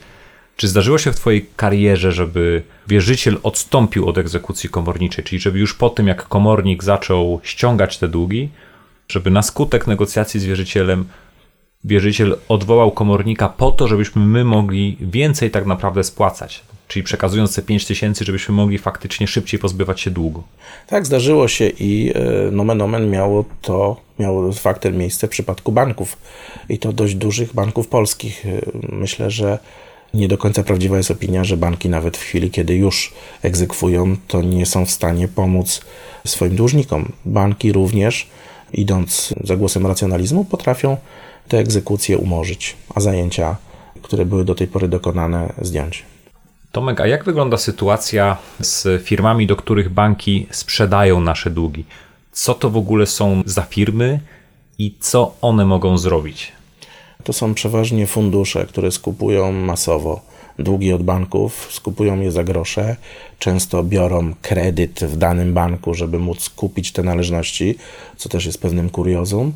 Czy 0.60 0.68
zdarzyło 0.68 0.98
się 0.98 1.12
w 1.12 1.16
Twojej 1.16 1.46
karierze, 1.56 2.12
żeby 2.12 2.64
wierzyciel 2.88 3.38
odstąpił 3.44 4.08
od 4.08 4.18
egzekucji 4.18 4.70
komorniczej, 4.70 5.24
czyli 5.24 5.40
żeby 5.40 5.60
już 5.60 5.74
po 5.74 5.90
tym, 5.90 6.08
jak 6.08 6.28
komornik 6.28 6.84
zaczął 6.84 7.40
ściągać 7.44 7.98
te 7.98 8.08
długi, 8.08 8.50
żeby 9.08 9.30
na 9.30 9.42
skutek 9.42 9.88
negocjacji 9.88 10.40
z 10.40 10.46
wierzycielem 10.46 11.06
wierzyciel 11.84 12.38
odwołał 12.48 12.92
komornika 12.92 13.50
po 13.50 13.72
to, 13.72 13.88
żebyśmy 13.88 14.26
my 14.26 14.44
mogli 14.44 14.98
więcej 15.02 15.52
tak 15.52 15.66
naprawdę 15.66 16.04
spłacać, 16.04 16.64
czyli 16.88 17.04
przekazując 17.04 17.56
te 17.56 17.62
5 17.62 17.86
tysięcy, 17.86 18.26
żebyśmy 18.26 18.56
mogli 18.56 18.78
faktycznie 18.78 19.28
szybciej 19.28 19.60
pozbywać 19.60 20.02
się 20.02 20.12
długu. 20.12 20.44
Tak, 20.88 21.06
zdarzyło 21.06 21.48
się 21.48 21.70
i 21.70 22.12
e, 22.16 22.52
nomen 22.52 22.82
omen 22.82 23.10
miało 23.10 23.46
to, 23.62 24.02
miało 24.20 24.54
faktem 24.54 24.98
miejsce 24.98 25.28
w 25.28 25.30
przypadku 25.30 25.72
banków 25.72 26.18
i 26.70 26.80
to 26.80 26.94
dość 26.94 27.16
dużych 27.16 27.54
banków 27.54 27.88
polskich. 27.88 28.46
E, 28.46 28.62
Myślę, 28.90 29.32
że 29.32 29.60
nie 30.14 30.28
do 30.28 30.38
końca 30.38 30.64
prawdziwa 30.64 30.98
jest 30.98 31.12
opinia, 31.12 31.44
że 31.44 31.58
banki 31.58 31.90
nawet 31.90 32.18
w 32.18 32.22
chwili, 32.22 32.52
kiedy 32.52 32.76
już 32.76 33.14
egzekwują, 33.42 34.16
to 34.28 34.42
nie 34.42 34.66
są 34.66 34.86
w 34.86 34.92
stanie 34.92 35.28
pomóc 35.28 35.82
swoim 36.26 36.56
dłużnikom. 36.56 37.12
Banki 37.26 37.72
również, 37.72 38.28
idąc 38.74 39.34
za 39.44 39.56
głosem 39.56 39.88
racjonalizmu, 39.88 40.46
potrafią 40.46 40.98
te 41.48 41.58
egzekucje 41.58 42.18
umorzyć, 42.18 42.76
a 42.96 43.00
zajęcia, 43.00 43.56
które 44.02 44.26
były 44.26 44.46
do 44.46 44.56
tej 44.56 44.68
pory 44.68 44.88
dokonane, 44.88 45.54
zdjąć. 45.62 46.06
Tomek, 46.72 47.02
a 47.02 47.08
jak 47.08 47.26
wygląda 47.26 47.58
sytuacja 47.58 48.38
z 48.60 49.04
firmami, 49.04 49.48
do 49.48 49.56
których 49.56 49.90
banki 49.90 50.48
sprzedają 50.52 51.22
nasze 51.22 51.50
długi? 51.50 51.86
Co 52.32 52.54
to 52.54 52.70
w 52.70 52.78
ogóle 52.78 53.06
są 53.06 53.44
za 53.46 53.62
firmy 53.62 54.20
i 54.78 54.96
co 55.00 55.36
one 55.42 55.66
mogą 55.66 55.98
zrobić? 55.98 56.52
To 57.24 57.34
są 57.34 57.54
przeważnie 57.54 58.08
fundusze, 58.08 58.66
które 58.66 58.92
skupują 58.92 59.52
masowo 59.52 60.22
długi 60.60 60.94
od 60.94 61.04
banków, 61.04 61.68
skupują 61.72 62.20
je 62.20 62.32
za 62.32 62.44
grosze, 62.44 62.96
często 63.40 63.84
biorą 63.84 64.34
kredyt 64.42 65.00
w 65.00 65.18
danym 65.18 65.54
banku, 65.54 65.94
żeby 65.94 66.20
móc 66.20 66.50
kupić 66.50 66.92
te 66.92 67.04
należności, 67.04 67.76
co 68.18 68.30
też 68.30 68.46
jest 68.46 68.62
pewnym 68.62 68.90
kuriozum. 68.90 69.54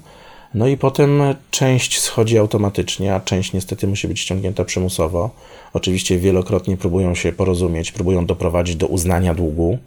No 0.53 0.67
i 0.67 0.77
potem 0.77 1.21
część 1.51 1.99
schodzi 1.99 2.37
automatycznie, 2.37 3.15
a 3.15 3.19
część 3.19 3.53
niestety 3.53 3.87
musi 3.87 4.07
być 4.07 4.19
ściągnięta 4.19 4.65
przymusowo. 4.65 5.29
Oczywiście 5.73 6.17
wielokrotnie 6.17 6.77
próbują 6.77 7.15
się 7.15 7.31
porozumieć, 7.31 7.91
próbują 7.91 8.25
doprowadzić 8.25 8.75
do 8.75 8.87
uznania 8.87 9.33
długu. 9.33 9.77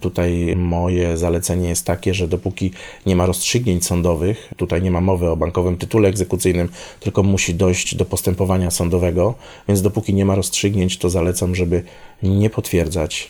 Tutaj 0.00 0.56
moje 0.56 1.16
zalecenie 1.16 1.68
jest 1.68 1.86
takie, 1.86 2.14
że 2.14 2.28
dopóki 2.28 2.70
nie 3.06 3.16
ma 3.16 3.26
rozstrzygnięć 3.26 3.86
sądowych, 3.86 4.52
tutaj 4.56 4.82
nie 4.82 4.90
ma 4.90 5.00
mowy 5.00 5.30
o 5.30 5.36
bankowym 5.36 5.76
tytule 5.76 6.08
egzekucyjnym, 6.08 6.68
tylko 7.00 7.22
musi 7.22 7.54
dojść 7.54 7.94
do 7.94 8.04
postępowania 8.04 8.70
sądowego, 8.70 9.34
więc 9.68 9.82
dopóki 9.82 10.14
nie 10.14 10.24
ma 10.24 10.34
rozstrzygnięć, 10.34 10.98
to 10.98 11.10
zalecam, 11.10 11.54
żeby 11.54 11.82
nie 12.22 12.50
potwierdzać, 12.50 13.28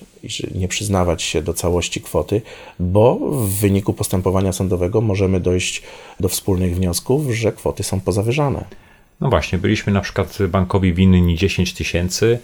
nie 0.54 0.68
przyznawać 0.68 1.22
się 1.22 1.42
do 1.42 1.54
całości 1.54 2.00
kwoty, 2.00 2.42
bo 2.80 3.14
w 3.14 3.48
wyniku 3.48 3.92
postępowania 3.92 4.52
sądowego 4.52 5.00
możemy 5.00 5.40
dojść 5.40 5.82
do 6.20 6.28
wspólnych 6.28 6.76
wniosków, 6.76 7.30
że 7.30 7.52
kwoty 7.52 7.82
są 7.82 8.00
pozawyżane. 8.00 8.64
No 9.22 9.30
właśnie, 9.30 9.58
byliśmy 9.58 9.92
na 9.92 10.00
przykład 10.00 10.38
bankowi 10.48 10.94
winni 10.94 11.36
10 11.36 11.74
tysięcy. 11.74 12.38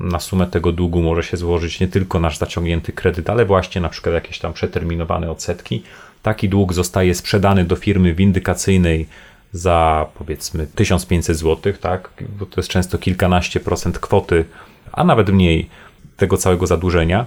Na 0.00 0.20
sumę 0.20 0.46
tego 0.46 0.72
długu 0.72 1.02
może 1.02 1.22
się 1.22 1.36
złożyć 1.36 1.80
nie 1.80 1.88
tylko 1.88 2.20
nasz 2.20 2.38
zaciągnięty 2.38 2.92
kredyt, 2.92 3.30
ale 3.30 3.44
właśnie 3.46 3.80
na 3.80 3.88
przykład 3.88 4.14
jakieś 4.14 4.38
tam 4.38 4.52
przeterminowane 4.52 5.30
odsetki. 5.30 5.82
Taki 6.22 6.48
dług 6.48 6.72
zostaje 6.72 7.14
sprzedany 7.14 7.64
do 7.64 7.76
firmy 7.76 8.14
windykacyjnej 8.14 9.06
za 9.52 10.06
powiedzmy 10.14 10.66
1500 10.66 11.36
zł, 11.36 11.72
tak? 11.80 12.10
Bo 12.38 12.46
to 12.46 12.60
jest 12.60 12.70
często 12.70 12.98
kilkanaście 12.98 13.60
procent 13.60 13.98
kwoty, 13.98 14.44
a 14.92 15.04
nawet 15.04 15.28
mniej 15.28 15.68
tego 16.16 16.36
całego 16.36 16.66
zadłużenia. 16.66 17.26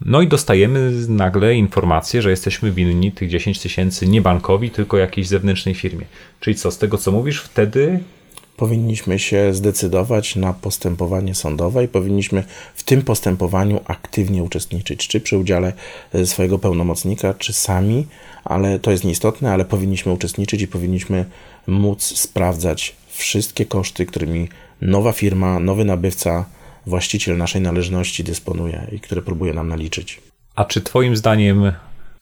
No 0.00 0.20
i 0.20 0.28
dostajemy 0.28 0.92
nagle 1.08 1.54
informację, 1.54 2.22
że 2.22 2.30
jesteśmy 2.30 2.72
winni 2.72 3.12
tych 3.12 3.28
10 3.28 3.60
tysięcy 3.60 4.08
nie 4.08 4.20
bankowi, 4.20 4.70
tylko 4.70 4.96
jakiejś 4.96 5.28
zewnętrznej 5.28 5.74
firmie. 5.74 6.06
Czyli 6.40 6.56
co, 6.56 6.70
z 6.70 6.78
tego 6.78 6.98
co 6.98 7.12
mówisz, 7.12 7.40
wtedy 7.42 8.00
powinniśmy 8.56 9.18
się 9.18 9.54
zdecydować 9.54 10.36
na 10.36 10.52
postępowanie 10.52 11.34
sądowe 11.34 11.84
i 11.84 11.88
powinniśmy 11.88 12.44
w 12.74 12.82
tym 12.82 13.02
postępowaniu 13.02 13.80
aktywnie 13.84 14.42
uczestniczyć, 14.42 15.08
czy 15.08 15.20
przy 15.20 15.38
udziale 15.38 15.72
e, 16.12 16.26
swojego 16.26 16.58
pełnomocnika, 16.58 17.34
czy 17.34 17.52
sami, 17.52 18.06
ale 18.44 18.78
to 18.78 18.90
jest 18.90 19.04
nieistotne, 19.04 19.52
ale 19.52 19.64
powinniśmy 19.64 20.12
uczestniczyć 20.12 20.62
i 20.62 20.68
powinniśmy 20.68 21.24
móc 21.66 22.02
sprawdzać 22.02 22.96
wszystkie 23.08 23.66
koszty, 23.66 24.06
którymi 24.06 24.48
nowa 24.80 25.12
firma, 25.12 25.60
nowy 25.60 25.84
nabywca 25.84 26.44
właściciel 26.86 27.36
naszej 27.36 27.62
należności 27.62 28.24
dysponuje 28.24 28.86
i 28.92 29.00
które 29.00 29.22
próbuje 29.22 29.52
nam 29.52 29.68
naliczyć. 29.68 30.20
A 30.54 30.64
czy 30.64 30.80
Twoim 30.80 31.16
zdaniem, 31.16 31.72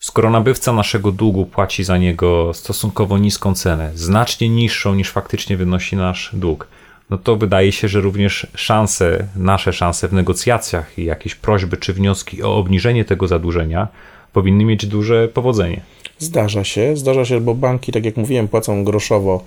skoro 0.05 0.31
nabywca 0.31 0.73
naszego 0.73 1.13
długu 1.13 1.47
płaci 1.47 1.85
za 1.85 1.99
niego 1.99 2.55
stosunkowo 2.55 3.19
niską 3.19 3.55
cenę, 3.55 3.91
znacznie 3.95 4.49
niższą 4.49 4.95
niż 4.95 5.11
faktycznie 5.11 5.57
wynosi 5.57 5.97
nasz 5.97 6.31
dług, 6.33 6.69
no 7.11 7.19
to 7.19 7.37
wydaje 7.37 7.73
się, 7.73 7.89
że 7.89 8.01
również 8.01 8.47
szanse, 8.55 9.29
nasze 9.37 9.73
szanse 9.73 10.09
w 10.09 10.13
negocjacjach 10.13 10.99
i 10.99 11.05
jakieś 11.05 11.35
prośby 11.35 11.77
czy 11.77 11.93
wnioski 11.93 12.43
o 12.43 12.57
obniżenie 12.57 13.05
tego 13.05 13.29
zadłużenia 13.29 13.89
powinny 14.33 14.65
mieć 14.65 14.87
duże 14.87 15.29
powodzenie. 15.29 15.81
Zdarza 16.19 16.65
się, 16.65 16.97
zdarza 16.97 17.25
się, 17.25 17.41
bo 17.41 17.55
banki, 17.55 17.93
tak 17.93 18.05
jak 18.05 18.17
mówiłem, 18.17 18.49
płacą 18.49 18.85
groszowo 18.85 19.45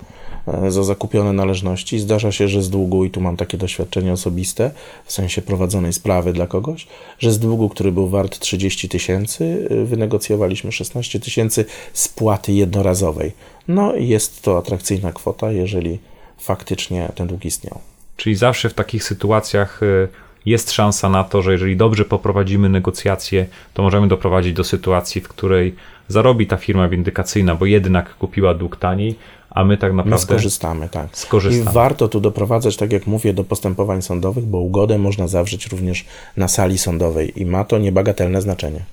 za 0.68 0.84
zakupione 0.84 1.32
należności. 1.32 1.98
Zdarza 1.98 2.32
się, 2.32 2.48
że 2.48 2.62
z 2.62 2.70
długu, 2.70 3.04
i 3.04 3.10
tu 3.10 3.20
mam 3.20 3.36
takie 3.36 3.58
doświadczenie 3.58 4.12
osobiste, 4.12 4.70
w 5.04 5.12
sensie 5.12 5.42
prowadzonej 5.42 5.92
sprawy 5.92 6.32
dla 6.32 6.46
kogoś, 6.46 6.86
że 7.18 7.32
z 7.32 7.38
długu, 7.38 7.68
który 7.68 7.92
był 7.92 8.08
wart 8.08 8.38
30 8.38 8.88
tysięcy, 8.88 9.68
e, 9.70 9.84
wynegocjowaliśmy 9.84 10.72
16 10.72 11.20
tysięcy 11.20 11.64
spłaty 11.92 12.52
jednorazowej. 12.52 13.32
No 13.68 13.94
i 13.94 14.08
jest 14.08 14.42
to 14.42 14.58
atrakcyjna 14.58 15.12
kwota, 15.12 15.52
jeżeli 15.52 15.98
faktycznie 16.38 17.08
ten 17.14 17.26
dług 17.26 17.44
istniał. 17.44 17.80
Czyli 18.16 18.36
zawsze 18.36 18.68
w 18.68 18.74
takich 18.74 19.04
sytuacjach 19.04 19.82
y, 19.82 20.08
jest 20.46 20.72
szansa 20.72 21.08
na 21.08 21.24
to, 21.24 21.42
że 21.42 21.52
jeżeli 21.52 21.76
dobrze 21.76 22.04
poprowadzimy 22.04 22.68
negocjacje, 22.68 23.46
to 23.74 23.82
możemy 23.82 24.08
doprowadzić 24.08 24.52
do 24.52 24.64
sytuacji, 24.64 25.20
w 25.20 25.28
której 25.28 25.74
zarobi 26.08 26.46
ta 26.46 26.56
firma 26.56 26.88
windykacyjna, 26.88 27.54
bo 27.54 27.66
jednak 27.66 28.14
kupiła 28.14 28.54
dług 28.54 28.76
taniej, 28.76 29.14
a 29.50 29.64
my 29.64 29.76
tak 29.78 29.92
naprawdę 29.92 30.16
My 30.16 30.20
skorzystamy, 30.22 30.88
tak. 30.88 31.08
skorzystamy. 31.18 31.70
I 31.70 31.74
warto 31.74 32.08
tu 32.08 32.20
doprowadzać, 32.20 32.76
tak 32.76 32.92
jak 32.92 33.06
mówię, 33.06 33.32
do 33.34 33.44
postępowań 33.44 34.02
sądowych, 34.02 34.46
bo 34.46 34.58
ugodę 34.58 34.98
można 34.98 35.28
zawrzeć 35.28 35.66
również 35.66 36.04
na 36.36 36.48
sali 36.48 36.78
sądowej 36.78 37.42
i 37.42 37.46
ma 37.46 37.64
to 37.64 37.78
niebagatelne 37.78 38.42
znaczenie. 38.42 38.84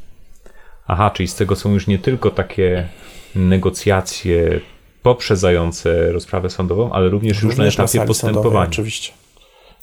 Aha, 0.88 1.12
czyli 1.16 1.28
z 1.28 1.36
tego 1.36 1.56
są 1.56 1.74
już 1.74 1.88
nie 1.88 2.00
tylko 2.00 2.32
takie 2.32 2.88
negocjacje 3.36 4.60
poprzedzające 5.04 6.12
rozprawę 6.12 6.50
sądową, 6.50 6.92
ale 6.92 7.10
również, 7.10 7.44
już 7.44 7.58
na 7.58 7.66
etapie 7.66 7.88
sali 7.88 8.08
postępowania. 8.08 8.44
sądowej, 8.44 8.70
Oczywiście. 8.70 9.12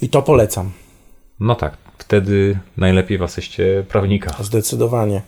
I 0.03 0.09
to 0.09 0.23
polecam. 0.23 0.71
No 1.41 1.55
tak, 1.55 1.77
wtedy 1.99 2.59
najlepiej 2.77 3.19
w 3.19 3.23
asyście 3.23 3.85
prawnika. 3.89 4.35
Zdecydowanie. 4.43 5.23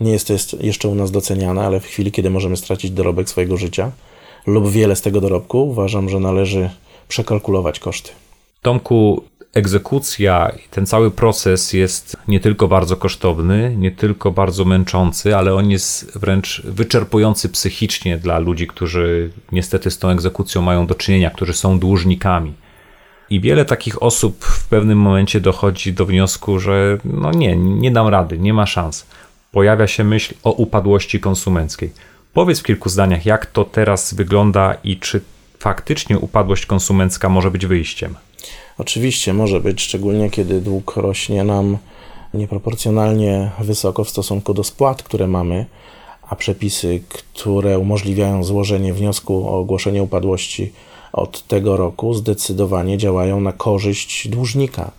Nie 0.00 0.12
jest 0.12 0.28
to 0.28 0.56
jeszcze 0.60 0.88
u 0.88 0.94
nas 0.94 1.10
doceniane, 1.10 1.66
ale 1.66 1.80
w 1.80 1.84
chwili, 1.84 2.12
kiedy 2.12 2.30
możemy 2.30 2.56
stracić 2.56 2.90
dorobek 2.90 3.28
swojego 3.28 3.56
życia 3.56 3.90
lub 4.48 4.70
wiele 4.70 4.96
z 4.96 5.02
tego 5.02 5.20
dorobku, 5.20 5.68
uważam, 5.68 6.08
że 6.08 6.20
należy 6.20 6.70
przekalkulować 7.08 7.80
koszty. 7.80 8.10
Tomku, 8.62 9.24
egzekucja 9.54 10.52
i 10.66 10.68
ten 10.70 10.86
cały 10.86 11.10
proces 11.10 11.72
jest 11.72 12.16
nie 12.28 12.40
tylko 12.40 12.68
bardzo 12.68 12.96
kosztowny, 12.96 13.74
nie 13.76 13.90
tylko 13.90 14.30
bardzo 14.30 14.64
męczący, 14.64 15.36
ale 15.36 15.54
on 15.54 15.70
jest 15.70 16.18
wręcz 16.18 16.62
wyczerpujący 16.64 17.48
psychicznie 17.48 18.18
dla 18.18 18.38
ludzi, 18.38 18.66
którzy 18.66 19.30
niestety 19.52 19.90
z 19.90 19.98
tą 19.98 20.08
egzekucją 20.08 20.62
mają 20.62 20.86
do 20.86 20.94
czynienia, 20.94 21.30
którzy 21.30 21.52
są 21.52 21.78
dłużnikami. 21.78 22.52
I 23.30 23.40
wiele 23.40 23.64
takich 23.64 24.02
osób 24.02 24.44
w 24.44 24.68
pewnym 24.68 24.98
momencie 24.98 25.40
dochodzi 25.40 25.92
do 25.92 26.06
wniosku, 26.06 26.58
że 26.58 26.98
no 27.04 27.32
nie, 27.32 27.56
nie 27.56 27.90
dam 27.90 28.08
rady, 28.08 28.38
nie 28.38 28.54
ma 28.54 28.66
szans. 28.66 29.06
Pojawia 29.52 29.86
się 29.86 30.04
myśl 30.04 30.34
o 30.44 30.52
upadłości 30.52 31.20
konsumenckiej. 31.20 31.92
Powiedz 32.32 32.60
w 32.60 32.62
kilku 32.62 32.88
zdaniach, 32.88 33.26
jak 33.26 33.46
to 33.46 33.64
teraz 33.64 34.14
wygląda 34.14 34.76
i 34.84 34.96
czy 34.96 35.20
faktycznie 35.58 36.18
upadłość 36.18 36.66
konsumencka 36.66 37.28
może 37.28 37.50
być 37.50 37.66
wyjściem. 37.66 38.14
Oczywiście 38.78 39.34
może 39.34 39.60
być, 39.60 39.82
szczególnie 39.82 40.30
kiedy 40.30 40.60
dług 40.60 40.96
rośnie 40.96 41.44
nam 41.44 41.78
nieproporcjonalnie 42.34 43.50
wysoko 43.60 44.04
w 44.04 44.10
stosunku 44.10 44.54
do 44.54 44.64
spłat, 44.64 45.02
które 45.02 45.26
mamy, 45.26 45.66
a 46.28 46.36
przepisy, 46.36 47.00
które 47.08 47.78
umożliwiają 47.78 48.44
złożenie 48.44 48.94
wniosku 48.94 49.48
o 49.48 49.58
ogłoszenie 49.58 50.02
upadłości 50.02 50.72
od 51.12 51.46
tego 51.46 51.76
roku, 51.76 52.14
zdecydowanie 52.14 52.98
działają 52.98 53.40
na 53.40 53.52
korzyść 53.52 54.28
dłużnika. 54.28 54.90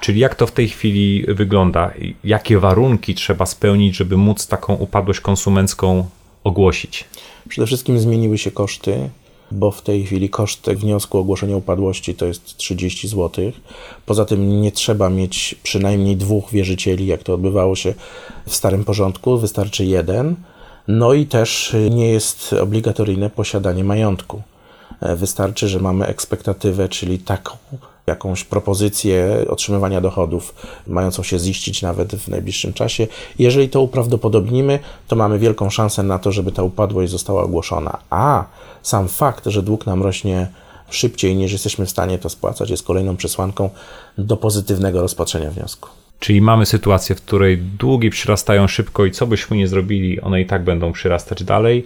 Czyli 0.00 0.20
jak 0.20 0.34
to 0.34 0.46
w 0.46 0.52
tej 0.52 0.68
chwili 0.68 1.24
wygląda? 1.28 1.90
Jakie 2.24 2.58
warunki 2.58 3.14
trzeba 3.14 3.46
spełnić, 3.46 3.96
żeby 3.96 4.16
móc 4.16 4.46
taką 4.46 4.74
upadłość 4.74 5.20
konsumencką 5.20 6.08
ogłosić? 6.44 7.04
Przede 7.48 7.66
wszystkim 7.66 7.98
zmieniły 7.98 8.38
się 8.38 8.50
koszty, 8.50 9.10
bo 9.50 9.70
w 9.70 9.82
tej 9.82 10.06
chwili 10.06 10.30
koszt 10.30 10.70
wniosku 10.70 11.18
o 11.18 11.20
ogłoszenie 11.20 11.56
upadłości 11.56 12.14
to 12.14 12.26
jest 12.26 12.56
30 12.56 13.08
zł. 13.08 13.52
Poza 14.06 14.24
tym 14.24 14.62
nie 14.62 14.72
trzeba 14.72 15.10
mieć 15.10 15.54
przynajmniej 15.62 16.16
dwóch 16.16 16.50
wierzycieli, 16.50 17.06
jak 17.06 17.22
to 17.22 17.34
odbywało 17.34 17.76
się 17.76 17.94
w 18.46 18.54
starym 18.54 18.84
porządku, 18.84 19.38
wystarczy 19.38 19.84
jeden. 19.84 20.36
No 20.88 21.12
i 21.12 21.26
też 21.26 21.76
nie 21.90 22.08
jest 22.08 22.52
obligatoryjne 22.52 23.30
posiadanie 23.30 23.84
majątku. 23.84 24.42
Wystarczy, 25.16 25.68
że 25.68 25.80
mamy 25.80 26.06
ekspektatywę, 26.06 26.88
czyli 26.88 27.18
taką 27.18 27.56
jakąś 28.06 28.44
propozycję 28.44 29.44
otrzymywania 29.48 30.00
dochodów, 30.00 30.54
mającą 30.86 31.22
się 31.22 31.38
ziścić 31.38 31.82
nawet 31.82 32.14
w 32.14 32.28
najbliższym 32.28 32.72
czasie. 32.72 33.06
Jeżeli 33.38 33.68
to 33.68 33.80
uprawdopodobnimy, 33.80 34.78
to 35.08 35.16
mamy 35.16 35.38
wielką 35.38 35.70
szansę 35.70 36.02
na 36.02 36.18
to, 36.18 36.32
żeby 36.32 36.52
ta 36.52 36.62
upadłość 36.62 37.12
została 37.12 37.42
ogłoszona. 37.42 37.98
A 38.10 38.44
sam 38.82 39.08
fakt, 39.08 39.46
że 39.46 39.62
dług 39.62 39.86
nam 39.86 40.02
rośnie 40.02 40.48
szybciej 40.90 41.36
niż 41.36 41.52
jesteśmy 41.52 41.86
w 41.86 41.90
stanie 41.90 42.18
to 42.18 42.28
spłacać, 42.28 42.70
jest 42.70 42.86
kolejną 42.86 43.16
przesłanką 43.16 43.70
do 44.18 44.36
pozytywnego 44.36 45.00
rozpatrzenia 45.00 45.50
wniosku. 45.50 45.88
Czyli 46.20 46.40
mamy 46.40 46.66
sytuację, 46.66 47.16
w 47.16 47.22
której 47.22 47.58
długi 47.58 48.10
przyrastają 48.10 48.68
szybko 48.68 49.04
i 49.04 49.10
co 49.10 49.26
byśmy 49.26 49.56
nie 49.56 49.68
zrobili, 49.68 50.20
one 50.20 50.40
i 50.40 50.46
tak 50.46 50.64
będą 50.64 50.92
przyrastać 50.92 51.44
dalej. 51.44 51.84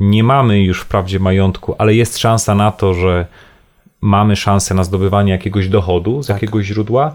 Nie 0.00 0.24
mamy 0.24 0.60
już 0.60 0.80
wprawdzie 0.80 1.18
majątku, 1.18 1.74
ale 1.78 1.94
jest 1.94 2.18
szansa 2.18 2.54
na 2.54 2.72
to, 2.72 2.94
że 2.94 3.26
mamy 4.02 4.36
szansę 4.36 4.74
na 4.74 4.84
zdobywanie 4.84 5.32
jakiegoś 5.32 5.68
dochodu 5.68 6.22
z 6.22 6.26
tak. 6.26 6.36
jakiegoś 6.36 6.66
źródła. 6.66 7.14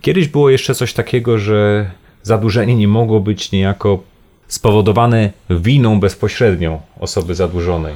Kiedyś 0.00 0.28
było 0.28 0.50
jeszcze 0.50 0.74
coś 0.74 0.92
takiego, 0.92 1.38
że 1.38 1.90
zadłużenie 2.22 2.76
nie 2.76 2.88
mogło 2.88 3.20
być 3.20 3.52
niejako 3.52 3.98
spowodowane 4.48 5.32
winą 5.50 6.00
bezpośrednią 6.00 6.80
osoby 7.00 7.34
zadłużonej. 7.34 7.94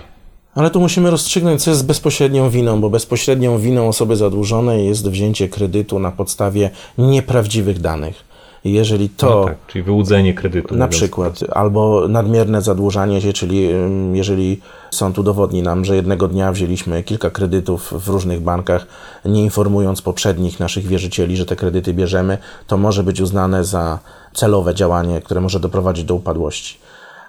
Ale 0.54 0.70
tu 0.70 0.80
musimy 0.80 1.10
rozstrzygnąć, 1.10 1.62
co 1.62 1.70
jest 1.70 1.86
bezpośrednią 1.86 2.50
winą, 2.50 2.80
bo 2.80 2.90
bezpośrednią 2.90 3.58
winą 3.58 3.88
osoby 3.88 4.16
zadłużonej 4.16 4.86
jest 4.86 5.10
wzięcie 5.10 5.48
kredytu 5.48 5.98
na 5.98 6.10
podstawie 6.10 6.70
nieprawdziwych 6.98 7.80
danych. 7.80 8.29
Jeżeli 8.64 9.08
to. 9.08 9.40
No 9.40 9.44
tak, 9.44 9.56
czyli 9.66 9.82
wyłudzenie 9.84 10.34
kredytu. 10.34 10.76
Na 10.76 10.88
przykład, 10.88 11.40
albo 11.52 12.08
nadmierne 12.08 12.62
zadłużanie 12.62 13.20
się, 13.20 13.32
czyli 13.32 13.68
jeżeli 14.12 14.60
sąd 14.90 15.18
udowodni 15.18 15.62
nam, 15.62 15.84
że 15.84 15.96
jednego 15.96 16.28
dnia 16.28 16.52
wzięliśmy 16.52 17.02
kilka 17.02 17.30
kredytów 17.30 17.94
w 18.04 18.08
różnych 18.08 18.40
bankach, 18.40 18.86
nie 19.24 19.42
informując 19.42 20.02
poprzednich 20.02 20.60
naszych 20.60 20.86
wierzycieli, 20.86 21.36
że 21.36 21.46
te 21.46 21.56
kredyty 21.56 21.94
bierzemy, 21.94 22.38
to 22.66 22.76
może 22.76 23.02
być 23.02 23.20
uznane 23.20 23.64
za 23.64 23.98
celowe 24.34 24.74
działanie, 24.74 25.20
które 25.20 25.40
może 25.40 25.60
doprowadzić 25.60 26.04
do 26.04 26.14
upadłości. 26.14 26.78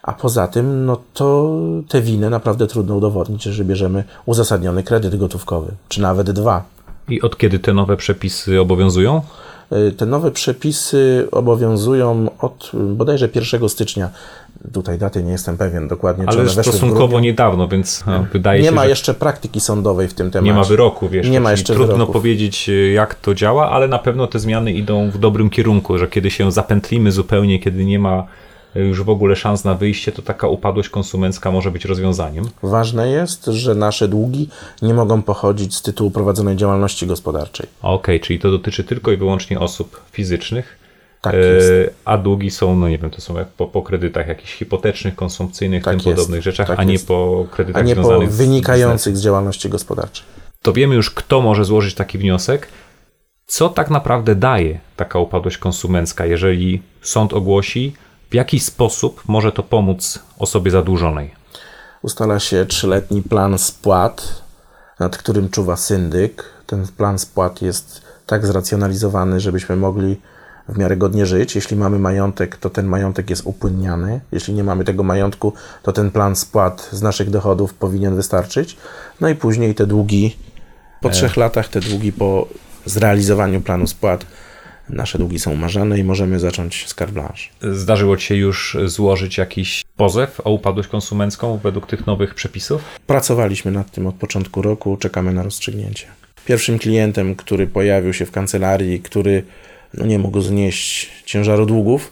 A 0.03 0.13
poza 0.13 0.47
tym, 0.47 0.85
no 0.85 0.97
to 1.13 1.57
te 1.89 2.01
winy 2.01 2.29
naprawdę 2.29 2.67
trudno 2.67 2.95
udowodnić, 2.95 3.43
że 3.43 3.65
bierzemy 3.65 4.03
uzasadniony 4.25 4.83
kredyt 4.83 5.15
gotówkowy, 5.15 5.71
czy 5.89 6.01
nawet 6.01 6.31
dwa. 6.31 6.63
I 7.09 7.21
od 7.21 7.37
kiedy 7.37 7.59
te 7.59 7.73
nowe 7.73 7.97
przepisy 7.97 8.61
obowiązują? 8.61 9.21
Y, 9.73 9.91
te 9.91 10.05
nowe 10.05 10.31
przepisy 10.31 11.27
obowiązują 11.31 12.29
od 12.39 12.71
bodajże 12.73 13.29
1 13.35 13.69
stycznia. 13.69 14.09
Tutaj 14.73 14.97
daty 14.97 15.23
nie 15.23 15.31
jestem 15.31 15.57
pewien 15.57 15.87
dokładnie. 15.87 16.25
Ale 16.27 16.49
stosunkowo 16.49 17.19
niedawno, 17.19 17.67
więc 17.67 18.03
no, 18.07 18.25
wydaje 18.33 18.59
nie 18.59 18.65
się. 18.65 18.71
Nie 18.71 18.75
ma 18.75 18.85
jeszcze 18.85 19.13
praktyki 19.13 19.59
sądowej 19.59 20.07
w 20.07 20.13
tym 20.13 20.31
temacie. 20.31 20.51
Nie 20.51 20.57
ma 20.57 20.63
wyroku, 20.63 21.09
wiesz. 21.09 21.29
Nie 21.29 21.39
ma 21.39 21.51
jeszcze 21.51 21.73
Trudno 21.73 21.93
wyroków. 21.93 22.13
powiedzieć, 22.13 22.69
y, 22.69 22.91
jak 22.91 23.15
to 23.15 23.33
działa, 23.33 23.71
ale 23.71 23.87
na 23.87 23.99
pewno 23.99 24.27
te 24.27 24.39
zmiany 24.39 24.73
idą 24.73 25.09
w 25.11 25.17
dobrym 25.17 25.49
kierunku, 25.49 25.97
że 25.97 26.07
kiedy 26.07 26.31
się 26.31 26.51
zapętlimy 26.51 27.11
zupełnie, 27.11 27.59
kiedy 27.59 27.85
nie 27.85 27.99
ma 27.99 28.27
już 28.75 29.03
w 29.03 29.09
ogóle 29.09 29.35
szans 29.35 29.63
na 29.63 29.75
wyjście, 29.75 30.11
to 30.11 30.21
taka 30.21 30.47
upadłość 30.47 30.89
konsumencka 30.89 31.51
może 31.51 31.71
być 31.71 31.85
rozwiązaniem. 31.85 32.49
Ważne 32.63 33.09
jest, 33.09 33.45
że 33.45 33.75
nasze 33.75 34.07
długi 34.07 34.49
nie 34.81 34.93
mogą 34.93 35.21
pochodzić 35.21 35.75
z 35.75 35.81
tytułu 35.81 36.11
prowadzonej 36.11 36.55
działalności 36.55 37.07
gospodarczej. 37.07 37.67
Okej, 37.81 37.95
okay, 37.95 38.19
czyli 38.19 38.39
to 38.39 38.51
dotyczy 38.51 38.83
tylko 38.83 39.11
i 39.11 39.17
wyłącznie 39.17 39.59
osób 39.59 40.01
fizycznych. 40.11 40.81
Tak 41.21 41.33
jest. 41.35 41.71
A 42.05 42.17
długi 42.17 42.51
są, 42.51 42.75
no 42.75 42.89
nie 42.89 42.97
wiem, 42.97 43.09
to 43.09 43.21
są 43.21 43.37
jak 43.37 43.47
po, 43.47 43.67
po 43.67 43.81
kredytach 43.81 44.27
jakichś 44.27 44.53
hipotecznych, 44.53 45.15
konsumpcyjnych, 45.15 45.83
tak 45.83 45.91
tym 45.91 46.09
jest. 46.09 46.17
podobnych 46.17 46.41
rzeczach, 46.43 46.67
tak 46.67 46.79
a 46.79 46.83
nie 46.83 46.93
jest. 46.93 47.07
po 47.07 47.47
kredytach 47.51 47.81
a 47.81 47.85
nie 47.85 47.95
po 47.95 48.19
wynikających 48.19 49.17
z, 49.17 49.19
z 49.19 49.23
działalności 49.23 49.69
gospodarczej. 49.69 50.25
To 50.61 50.73
wiemy 50.73 50.95
już, 50.95 51.11
kto 51.11 51.41
może 51.41 51.65
złożyć 51.65 51.95
taki 51.95 52.17
wniosek. 52.17 52.67
Co 53.45 53.69
tak 53.69 53.89
naprawdę 53.89 54.35
daje 54.35 54.79
taka 54.95 55.19
upadłość 55.19 55.57
konsumencka, 55.57 56.25
jeżeli 56.25 56.81
sąd 57.01 57.33
ogłosi, 57.33 57.93
w 58.31 58.33
jaki 58.33 58.59
sposób 58.59 59.23
może 59.27 59.51
to 59.51 59.63
pomóc 59.63 60.19
osobie 60.39 60.71
zadłużonej? 60.71 61.33
Ustala 62.01 62.39
się 62.39 62.65
trzyletni 62.65 63.21
plan 63.21 63.57
spłat, 63.57 64.43
nad 64.99 65.17
którym 65.17 65.49
czuwa 65.49 65.75
syndyk. 65.77 66.43
Ten 66.65 66.87
plan 66.87 67.19
spłat 67.19 67.61
jest 67.61 68.01
tak 68.25 68.45
zracjonalizowany, 68.45 69.39
żebyśmy 69.39 69.75
mogli 69.75 70.21
w 70.69 70.77
miarę 70.77 70.97
godnie 70.97 71.25
żyć. 71.25 71.55
Jeśli 71.55 71.77
mamy 71.77 71.99
majątek, 71.99 72.57
to 72.57 72.69
ten 72.69 72.85
majątek 72.85 73.29
jest 73.29 73.41
upłynniany. 73.45 74.21
Jeśli 74.31 74.53
nie 74.53 74.63
mamy 74.63 74.83
tego 74.83 75.03
majątku, 75.03 75.53
to 75.83 75.91
ten 75.91 76.11
plan 76.11 76.35
spłat 76.35 76.89
z 76.91 77.01
naszych 77.01 77.29
dochodów 77.29 77.73
powinien 77.73 78.15
wystarczyć. 78.15 78.77
No 79.21 79.29
i 79.29 79.35
później 79.35 79.75
te 79.75 79.85
długi, 79.87 80.37
po 81.01 81.09
e. 81.09 81.11
trzech 81.11 81.37
latach 81.37 81.67
te 81.67 81.79
długi 81.79 82.11
po 82.13 82.47
zrealizowaniu 82.85 83.61
planu 83.61 83.87
spłat, 83.87 84.25
nasze 84.91 85.17
długi 85.17 85.39
są 85.39 85.51
umarzane 85.51 85.99
i 85.99 86.03
możemy 86.03 86.39
zacząć 86.39 86.87
skarb 86.87 87.11
blanche. 87.11 87.49
Zdarzyło 87.61 88.17
Ci 88.17 88.25
się 88.25 88.35
już 88.35 88.77
złożyć 88.85 89.37
jakiś 89.37 89.83
pozew 89.97 90.41
o 90.43 90.51
upadłość 90.51 90.89
konsumencką 90.89 91.59
według 91.63 91.87
tych 91.87 92.07
nowych 92.07 92.35
przepisów? 92.35 92.81
Pracowaliśmy 93.07 93.71
nad 93.71 93.91
tym 93.91 94.07
od 94.07 94.15
początku 94.15 94.61
roku, 94.61 94.97
czekamy 94.97 95.33
na 95.33 95.43
rozstrzygnięcie. 95.43 96.07
Pierwszym 96.45 96.79
klientem, 96.79 97.35
który 97.35 97.67
pojawił 97.67 98.13
się 98.13 98.25
w 98.25 98.31
kancelarii, 98.31 98.99
który 98.99 99.43
no 99.93 100.05
nie 100.05 100.19
mógł 100.19 100.41
znieść 100.41 101.09
ciężaru 101.25 101.65
długów, 101.65 102.11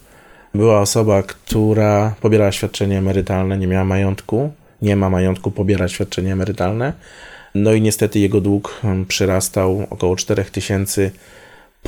była 0.56 0.82
osoba, 0.82 1.24
która 1.24 2.16
pobierała 2.22 2.52
świadczenie 2.52 2.98
emerytalne, 2.98 3.58
nie 3.58 3.68
miała 3.68 3.86
majątku, 3.86 4.52
nie 4.82 4.96
ma 4.96 5.10
majątku, 5.10 5.52
pobiera 5.52 5.88
świadczenie 5.88 6.34
emerytalne. 6.34 6.94
No 7.56 7.74
i 7.74 7.82
niestety 7.82 8.20
jego 8.20 8.42
dług 8.42 8.80
hmm, 8.82 9.06
przyrastał 9.06 9.88
około 9.90 10.16
4000 10.16 11.12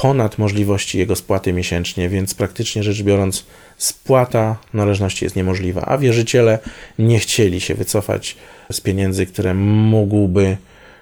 ponad 0.02 0.38
możliwości 0.38 0.98
jego 0.98 1.16
spłaty 1.16 1.54
miesięcznie, 1.54 2.10
więc 2.10 2.34
praktycznie 2.34 2.84
rzecz 2.84 3.04
biorąc, 3.04 3.46
spłata 3.78 4.58
należności 4.74 5.26
jest 5.26 5.36
niemożliwa, 5.36 5.82
a 5.82 5.98
wierzyciele 5.98 6.60
nie 7.00 7.20
chcieli 7.20 7.62
się 7.62 7.76
wycofać 7.76 8.38
z 8.72 8.82
pieniędzy, 8.82 9.26
które 9.26 9.54
mógłby 9.54 10.58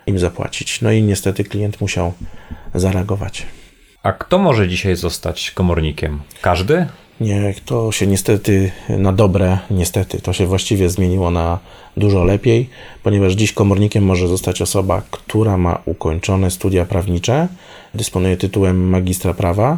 im 0.07 0.19
zapłacić. 0.19 0.81
No 0.81 0.91
i 0.91 1.03
niestety 1.03 1.43
klient 1.43 1.81
musiał 1.81 2.13
zareagować. 2.75 3.45
A 4.03 4.11
kto 4.11 4.37
może 4.37 4.67
dzisiaj 4.67 4.95
zostać 4.95 5.51
komornikiem? 5.51 6.19
Każdy? 6.41 6.87
Nie, 7.19 7.53
to 7.65 7.91
się 7.91 8.07
niestety 8.07 8.71
na 8.89 9.13
dobre, 9.13 9.57
niestety, 9.71 10.21
to 10.21 10.33
się 10.33 10.45
właściwie 10.45 10.89
zmieniło 10.89 11.31
na 11.31 11.59
dużo 11.99 12.23
lepiej, 12.23 12.69
ponieważ 13.03 13.33
dziś 13.33 13.53
komornikiem 13.53 14.03
może 14.03 14.27
zostać 14.27 14.61
osoba, 14.61 15.01
która 15.11 15.57
ma 15.57 15.81
ukończone 15.85 16.51
studia 16.51 16.85
prawnicze, 16.85 17.47
dysponuje 17.93 18.37
tytułem 18.37 18.89
magistra 18.89 19.33
prawa, 19.33 19.77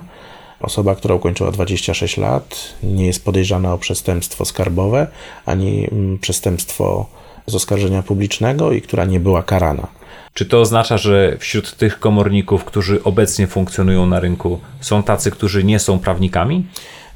osoba, 0.60 0.96
która 0.96 1.16
ukończyła 1.16 1.52
26 1.52 2.18
lat, 2.18 2.74
nie 2.84 3.06
jest 3.06 3.26
podejrzana 3.26 3.74
o 3.74 3.78
przestępstwo 3.78 4.46
skarbowe 4.46 5.08
ani 5.46 5.88
mm, 5.92 6.20
przestępstwo 6.20 7.06
z 7.48 7.56
oskarżenia 7.56 8.04
publicznego 8.04 8.72
i 8.72 8.82
która 8.82 9.06
nie 9.06 9.20
była 9.20 9.44
karana. 9.44 9.88
Czy 10.34 10.46
to 10.46 10.62
oznacza, 10.62 10.98
że 10.98 11.38
wśród 11.40 11.76
tych 11.76 12.00
komorników, 12.00 12.64
którzy 12.64 13.04
obecnie 13.04 13.48
funkcjonują 13.48 14.06
na 14.06 14.20
rynku, 14.20 14.60
są 14.82 15.04
tacy, 15.04 15.32
którzy 15.32 15.64
nie 15.64 15.80
są 15.80 16.00
prawnikami? 16.00 16.66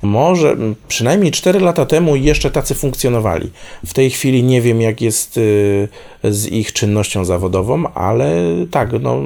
Może 0.05 0.55
przynajmniej 0.87 1.31
4 1.31 1.59
lata 1.59 1.85
temu 1.85 2.15
jeszcze 2.15 2.51
tacy 2.51 2.75
funkcjonowali. 2.75 3.51
W 3.85 3.93
tej 3.93 4.09
chwili 4.09 4.43
nie 4.43 4.61
wiem, 4.61 4.81
jak 4.81 5.01
jest 5.01 5.37
y, 5.37 5.87
z 6.23 6.45
ich 6.45 6.73
czynnością 6.73 7.25
zawodową, 7.25 7.93
ale 7.93 8.35
tak, 8.71 8.89
no, 9.01 9.17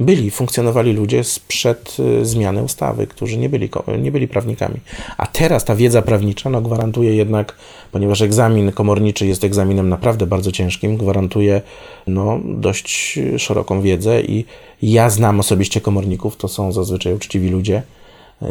byli, 0.00 0.30
funkcjonowali 0.30 0.92
ludzie 0.92 1.24
sprzed 1.24 1.96
y, 2.20 2.24
zmiany 2.24 2.62
ustawy, 2.62 3.06
którzy 3.06 3.38
nie 3.38 3.48
byli, 3.48 3.68
nie 3.98 4.12
byli 4.12 4.28
prawnikami. 4.28 4.80
A 5.16 5.26
teraz 5.26 5.64
ta 5.64 5.74
wiedza 5.74 6.02
prawnicza 6.02 6.50
no, 6.50 6.60
gwarantuje 6.60 7.16
jednak, 7.16 7.56
ponieważ 7.92 8.22
egzamin 8.22 8.72
komorniczy 8.72 9.26
jest 9.26 9.44
egzaminem 9.44 9.88
naprawdę 9.88 10.26
bardzo 10.26 10.52
ciężkim, 10.52 10.96
gwarantuje 10.96 11.62
no, 12.06 12.40
dość 12.44 13.18
szeroką 13.38 13.80
wiedzę 13.80 14.22
i 14.22 14.44
ja 14.82 15.10
znam 15.10 15.40
osobiście 15.40 15.80
komorników, 15.80 16.36
to 16.36 16.48
są 16.48 16.72
zazwyczaj 16.72 17.14
uczciwi 17.14 17.48
ludzie 17.48 17.82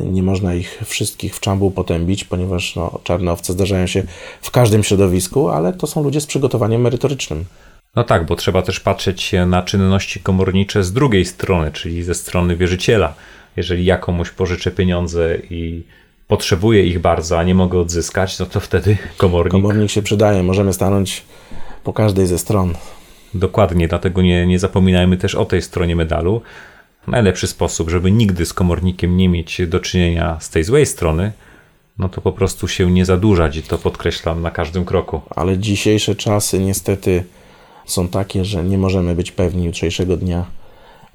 nie 0.05 0.23
można 0.23 0.53
ich 0.53 0.81
wszystkich 0.85 1.35
w 1.35 1.39
czambu 1.39 1.71
potębić, 1.71 2.23
ponieważ 2.23 2.75
no, 2.75 2.99
czarne 3.03 3.31
owce 3.31 3.53
zdarzają 3.53 3.87
się 3.87 4.03
w 4.41 4.51
każdym 4.51 4.83
środowisku, 4.83 5.49
ale 5.49 5.73
to 5.73 5.87
są 5.87 6.03
ludzie 6.03 6.21
z 6.21 6.25
przygotowaniem 6.25 6.81
merytorycznym. 6.81 7.45
No 7.95 8.03
tak, 8.03 8.25
bo 8.25 8.35
trzeba 8.35 8.61
też 8.61 8.79
patrzeć 8.79 9.31
na 9.47 9.63
czynności 9.63 10.19
komornicze 10.19 10.83
z 10.83 10.93
drugiej 10.93 11.25
strony, 11.25 11.71
czyli 11.71 12.03
ze 12.03 12.15
strony 12.15 12.55
wierzyciela. 12.55 13.13
Jeżeli 13.57 13.85
ja 13.85 13.97
komuś 13.97 14.29
pożyczę 14.29 14.71
pieniądze 14.71 15.37
i 15.49 15.83
potrzebuję 16.27 16.85
ich 16.85 16.99
bardzo, 16.99 17.39
a 17.39 17.43
nie 17.43 17.55
mogę 17.55 17.79
odzyskać, 17.79 18.39
no 18.39 18.45
to 18.45 18.59
wtedy 18.59 18.97
komornik. 19.17 19.51
Komornik 19.51 19.91
się 19.91 20.01
przydaje, 20.01 20.43
możemy 20.43 20.73
stanąć 20.73 21.23
po 21.83 21.93
każdej 21.93 22.27
ze 22.27 22.37
stron. 22.37 22.73
Dokładnie, 23.33 23.87
dlatego 23.87 24.21
nie, 24.21 24.47
nie 24.47 24.59
zapominajmy 24.59 25.17
też 25.17 25.35
o 25.35 25.45
tej 25.45 25.61
stronie 25.61 25.95
medalu 25.95 26.41
najlepszy 27.07 27.47
sposób, 27.47 27.89
żeby 27.89 28.11
nigdy 28.11 28.45
z 28.45 28.53
komornikiem 28.53 29.17
nie 29.17 29.29
mieć 29.29 29.61
do 29.67 29.79
czynienia 29.79 30.37
z 30.39 30.49
tej 30.49 30.63
złej 30.63 30.85
strony, 30.85 31.31
no 31.97 32.09
to 32.09 32.21
po 32.21 32.31
prostu 32.31 32.67
się 32.67 32.91
nie 32.91 33.05
zadłużać 33.05 33.57
i 33.57 33.63
to 33.63 33.77
podkreślam 33.77 34.41
na 34.41 34.51
każdym 34.51 34.85
kroku. 34.85 35.21
Ale 35.29 35.57
dzisiejsze 35.57 36.15
czasy 36.15 36.59
niestety 36.59 37.23
są 37.85 38.07
takie, 38.07 38.45
że 38.45 38.63
nie 38.63 38.77
możemy 38.77 39.15
być 39.15 39.31
pewni 39.31 39.65
jutrzejszego 39.65 40.17
dnia. 40.17 40.45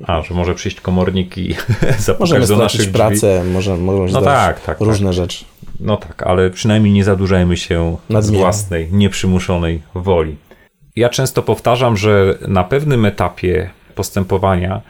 A, 0.07 0.23
że 0.23 0.35
może 0.35 0.55
przyjść 0.55 0.81
komornik 0.81 1.39
i 1.39 1.55
zapukać 1.99 2.21
możemy 2.21 2.47
do 2.47 2.57
naszych 2.57 2.81
drzwi. 2.81 2.93
pracę, 2.93 3.45
może, 3.45 3.77
się 3.77 4.13
no 4.13 4.23
tak, 4.23 4.61
tak, 4.61 4.81
różne 4.81 5.07
tak. 5.07 5.15
rzeczy. 5.15 5.45
No 5.81 5.97
tak, 5.97 6.23
ale 6.23 6.51
przynajmniej 6.51 6.93
nie 6.93 7.05
zadłużajmy 7.05 7.57
się 7.57 7.97
z 8.21 8.31
własnej, 8.31 8.89
nieprzymuszonej 8.93 9.83
woli. 9.95 10.37
Ja 10.97 11.09
często 11.09 11.43
powtarzam, 11.43 11.97
że 11.97 12.39
na 12.49 12.65
pewnym 12.65 13.05
etapie 13.05 13.71
postępowania 13.95 14.81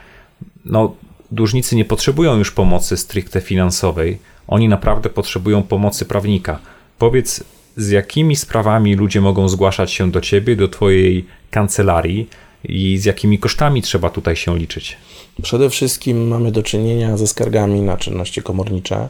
no, 0.66 0.94
dłużnicy 1.30 1.76
nie 1.76 1.84
potrzebują 1.84 2.36
już 2.36 2.52
pomocy 2.52 2.96
stricte 2.96 3.40
finansowej, 3.40 4.18
oni 4.48 4.68
naprawdę 4.68 5.10
potrzebują 5.10 5.62
pomocy 5.62 6.04
prawnika. 6.04 6.58
Powiedz, 6.98 7.44
z 7.76 7.90
jakimi 7.90 8.36
sprawami 8.36 8.94
ludzie 8.94 9.20
mogą 9.20 9.48
zgłaszać 9.48 9.92
się 9.92 10.10
do 10.10 10.20
ciebie, 10.20 10.56
do 10.56 10.68
twojej 10.68 11.26
kancelarii 11.50 12.28
i 12.64 12.98
z 12.98 13.04
jakimi 13.04 13.38
kosztami 13.38 13.82
trzeba 13.82 14.10
tutaj 14.10 14.36
się 14.36 14.58
liczyć? 14.58 14.96
Przede 15.42 15.70
wszystkim 15.70 16.28
mamy 16.28 16.52
do 16.52 16.62
czynienia 16.62 17.16
ze 17.16 17.26
skargami 17.26 17.82
na 17.82 17.96
czynności 17.96 18.42
komornicze, 18.42 19.08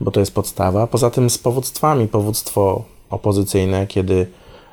bo 0.00 0.10
to 0.10 0.20
jest 0.20 0.34
podstawa. 0.34 0.86
Poza 0.86 1.10
tym 1.10 1.30
z 1.30 1.38
powództwami. 1.38 2.08
Powództwo 2.08 2.84
opozycyjne, 3.10 3.86
kiedy 3.86 4.26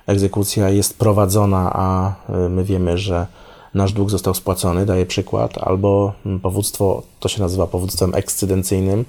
egzekucja 0.07 0.69
jest 0.69 0.99
prowadzona, 0.99 1.71
a 1.73 2.15
y, 2.45 2.49
my 2.49 2.63
wiemy, 2.63 2.97
że 2.97 3.27
nasz 3.73 3.93
dług 3.93 4.09
został 4.09 4.33
spłacony, 4.33 4.85
daję 4.85 5.05
przykład, 5.05 5.57
albo 5.57 6.13
powództwo, 6.41 7.03
to 7.19 7.29
się 7.29 7.41
nazywa 7.41 7.67
powództwem 7.67 8.15
ekscydencyjnym, 8.15 9.05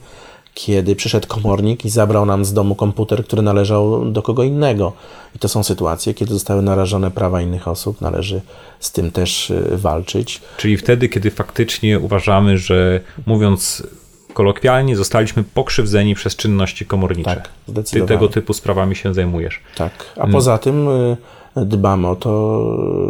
kiedy 0.55 0.97
przyszedł 0.97 1.29
komornik 1.29 1.85
i 1.85 1.91
zabrał 1.91 2.27
nam 2.27 2.45
z 2.45 2.53
domu 2.53 2.75
komputer, 2.75 3.25
który 3.25 3.43
należał 3.43 4.05
do 4.05 4.23
kogo 4.23 4.45
innego. 4.45 4.93
I 5.37 5.39
to 5.39 5.49
są 5.49 5.63
sytuacje, 5.63 6.15
kiedy 6.15 6.35
zostały 6.35 6.63
narażone 6.63 7.11
prawa 7.11 7.43
innych 7.43 7.69
osób, 7.69 8.01
należy 8.01 8.41
z 8.81 8.93
tym 8.93 9.11
też 9.11 9.51
y, 9.51 9.77
walczyć. 9.77 10.41
Czyli 10.57 10.77
wtedy, 10.77 11.09
kiedy 11.09 11.31
faktycznie 11.31 11.99
uważamy, 11.99 12.59
że 12.59 13.01
mówiąc 13.27 13.83
kolokwialnie, 14.33 14.97
zostaliśmy 14.97 15.45
pokrzywdzeni 15.45 16.15
przez 16.15 16.37
czynności 16.37 16.87
komornicze. 16.87 17.35
Tak, 17.35 17.49
zdecydowanie. 17.69 18.09
Ty 18.09 18.15
tego 18.15 18.29
typu 18.29 18.53
sprawami 18.53 18.97
się 18.97 19.15
zajmujesz. 19.15 19.61
Tak, 19.77 19.93
a 20.17 20.27
poza 20.27 20.59
tym 20.59 20.89
y, 20.89 21.17
dbamy 21.57 22.09
o 22.09 22.17
to, 22.17 22.67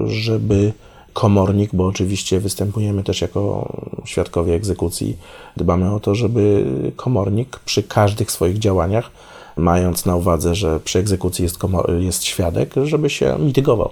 żeby 0.07 0.73
komornik, 1.13 1.71
bo 1.73 1.87
oczywiście 1.87 2.41
występujemy 2.41 3.03
też 3.03 3.21
jako 3.21 3.73
świadkowie 4.05 4.55
egzekucji. 4.55 5.17
Dbamy 5.57 5.95
o 5.95 6.01
to, 6.01 6.15
żeby 6.15 6.65
komornik 6.97 7.59
przy 7.65 7.83
każdych 7.83 8.31
swoich 8.31 8.59
działaniach, 8.59 9.11
mając 9.57 10.07
na 10.07 10.17
uwadze, 10.17 10.55
że 10.55 10.81
przy 10.81 10.99
egzekucji 10.99 11.43
jest, 11.43 11.59
jest 11.99 12.25
świadek, 12.25 12.75
żeby 12.85 13.11
się 13.11 13.37
mitygował. 13.39 13.91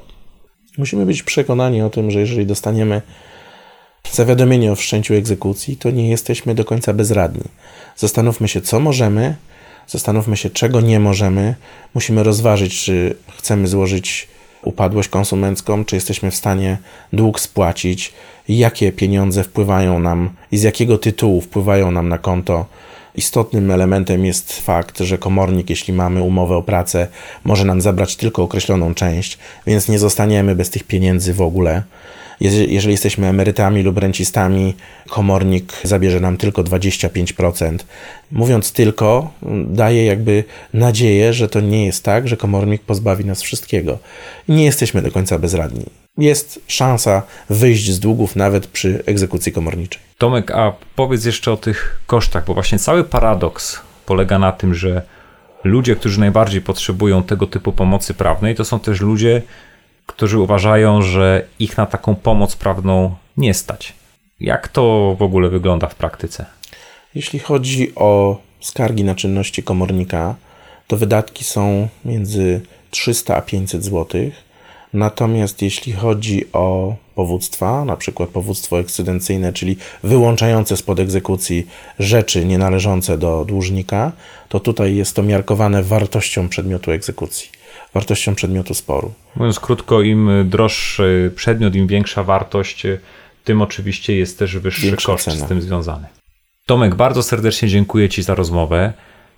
Musimy 0.78 1.07
być 1.07 1.22
przekonani 1.22 1.83
o 1.83 1.90
tym, 1.90 2.11
że 2.11 2.20
jeżeli 2.20 2.46
dostaniemy 2.46 3.02
zawiadomienie 4.12 4.72
o 4.72 4.76
wszczęciu 4.76 5.14
egzekucji, 5.14 5.76
to 5.76 5.90
nie 5.90 6.11
jesteśmy 6.11 6.54
do 6.54 6.64
końca 6.64 6.92
bezradni. 6.92 7.44
Zastanówmy 7.96 8.48
się, 8.48 8.61
co 8.61 8.81
możemy, 8.81 9.37
zastanówmy 9.87 10.37
się, 10.37 10.50
czego 10.50 10.81
nie 10.81 11.00
możemy. 11.00 11.54
Musimy 11.94 12.22
rozważyć, 12.22 12.85
czy 12.85 13.16
chcemy 13.38 13.68
złożyć 13.68 14.28
upadłość 14.62 15.09
konsumencką, 15.09 15.85
czy 15.85 15.94
jesteśmy 15.97 16.31
w 16.31 16.35
stanie 16.35 16.79
dług 17.12 17.40
spłacić, 17.40 18.12
jakie 18.49 18.92
pieniądze 18.92 19.44
wpływają 19.44 19.99
nam 19.99 20.31
i 20.53 20.59
z 20.59 20.62
jakiego 20.62 20.99
tytułu 20.99 21.40
wpływają 21.40 21.90
nam 21.90 22.09
na 22.09 22.18
konto. 22.18 22.66
Istotnym 23.14 23.71
elementem 23.71 24.25
jest 24.25 24.61
fakt, 24.61 24.99
że 24.99 25.18
komornik, 25.18 25.70
jeśli 25.70 25.95
mamy 25.95 26.22
umowę 26.22 26.57
o 26.57 26.62
pracę, 26.62 27.07
może 27.45 27.64
nam 27.64 27.80
zabrać 27.80 28.16
tylko 28.16 28.43
określoną 28.43 28.95
część, 28.95 29.39
więc 29.66 29.89
nie 29.89 29.99
zostaniemy 29.99 30.55
bez 30.55 30.70
tych 30.70 30.85
pieniędzy 30.85 31.35
w 31.35 31.41
ogóle. 31.41 31.82
Jeżeli 32.41 32.91
jesteśmy 32.91 33.26
emerytami 33.26 33.82
lub 33.82 33.99
rencistami, 33.99 34.74
komornik 35.09 35.72
zabierze 35.84 36.20
nam 36.20 36.36
tylko 36.36 36.64
25%. 36.64 37.78
Mówiąc 38.32 38.72
tylko, 38.72 39.30
daje 39.66 40.05
jakby 40.05 40.45
nadzieję, 40.74 41.32
że 41.32 41.49
to 41.49 41.61
nie 41.61 41.86
jest 41.86 42.05
tak, 42.05 42.28
że 42.28 42.36
komornik 42.36 42.82
pozbawi 42.82 43.24
nas 43.24 43.43
wszystkiego. 43.43 43.99
Nie 44.49 44.64
jesteśmy 44.64 45.03
do 45.03 45.11
końca 45.11 45.39
bezradni. 45.39 45.84
jest 46.18 46.61
szansa 46.66 47.22
wyjść 47.51 47.91
z 47.91 48.01
długów 48.01 48.36
nawet 48.36 48.66
przy 48.66 49.03
egzekucji 49.07 49.53
komorniczej. 49.53 50.03
Tomek, 50.18 50.51
a 50.51 50.72
powiedz 50.97 51.24
jeszcze 51.24 51.53
o 51.53 51.57
tych 51.57 52.01
kosztach, 52.07 52.45
bo 52.45 52.55
właśnie 52.55 52.78
cały 52.78 53.05
paradoks 53.05 53.80
polega 54.07 54.39
na 54.39 54.53
tym, 54.53 54.74
że 54.74 55.03
ludzie, 55.64 55.97
którzy 55.97 56.20
najbardziej 56.20 56.61
potrzebują 56.61 57.22
tego 57.22 57.47
typu 57.47 57.72
pomocy 57.72 58.14
prawnej, 58.14 58.55
to 58.55 58.64
są 58.64 58.80
też 58.80 59.01
ludzie, 59.01 59.43
którzy 60.09 60.38
uważają, 60.38 61.02
że 61.02 61.44
ich 61.59 61.76
na 61.76 61.86
taką 61.86 62.14
pomoc 62.14 62.56
prawną 62.56 63.14
nie 63.36 63.54
stać. 63.54 63.92
Jak 64.40 64.68
to 64.68 65.16
w 65.18 65.22
ogóle 65.22 65.48
wygląda 65.48 65.86
w 65.88 65.94
praktyce? 65.94 66.46
Jeśli 67.14 67.38
chodzi 67.38 67.94
o 67.94 68.38
skargi 68.61 69.04
na 69.04 69.14
czynności 69.14 69.62
komornika, 69.62 70.34
to 70.86 70.96
wydatki 70.96 71.44
są 71.44 71.88
między 72.04 72.61
300 72.90 73.36
a 73.36 73.42
500 73.42 73.84
zł. 73.84 74.06
Natomiast 74.92 75.62
jeśli 75.62 75.92
chodzi 75.92 76.52
o 76.52 76.94
powództwa, 77.14 77.84
na 77.84 77.96
przykład 77.96 78.28
powództwo 78.28 78.80
ekscedencyjne, 78.80 79.52
czyli 79.52 79.76
wyłączające 80.02 80.76
spod 80.76 80.98
egzekucji 81.00 81.66
rzeczy 81.98 82.44
nienależące 82.44 83.18
do 83.18 83.44
dłużnika, 83.44 84.12
to 84.48 84.61
tutaj 84.61 84.96
jest 84.96 85.16
to 85.16 85.22
miarkowane 85.22 85.82
wartością 85.82 86.48
przedmiotu 86.48 86.90
egzekucji, 86.90 87.48
wartością 87.95 88.34
przedmiotu 88.34 88.74
sporu. 88.74 89.12
Mówiąc 89.36 89.61
krótko, 89.61 90.03
im 90.03 90.30
droższy 90.45 91.32
przedmiot, 91.36 91.74
im 91.74 91.86
większa 91.86 92.24
wartość, 92.24 92.82
tym 93.45 93.62
oczywiście 93.62 94.16
jest 94.16 94.39
też 94.39 94.57
wyższy 94.59 94.86
Większa 94.86 95.12
koszt 95.12 95.24
cena. 95.24 95.47
z 95.47 95.49
tym 95.49 95.62
związany. 95.62 96.07
Tomek, 96.66 96.95
bardzo 96.95 97.22
serdecznie 97.22 97.68
dziękuję 97.68 98.09
Ci 98.09 98.22
za 98.22 98.34
rozmowę. 98.34 98.93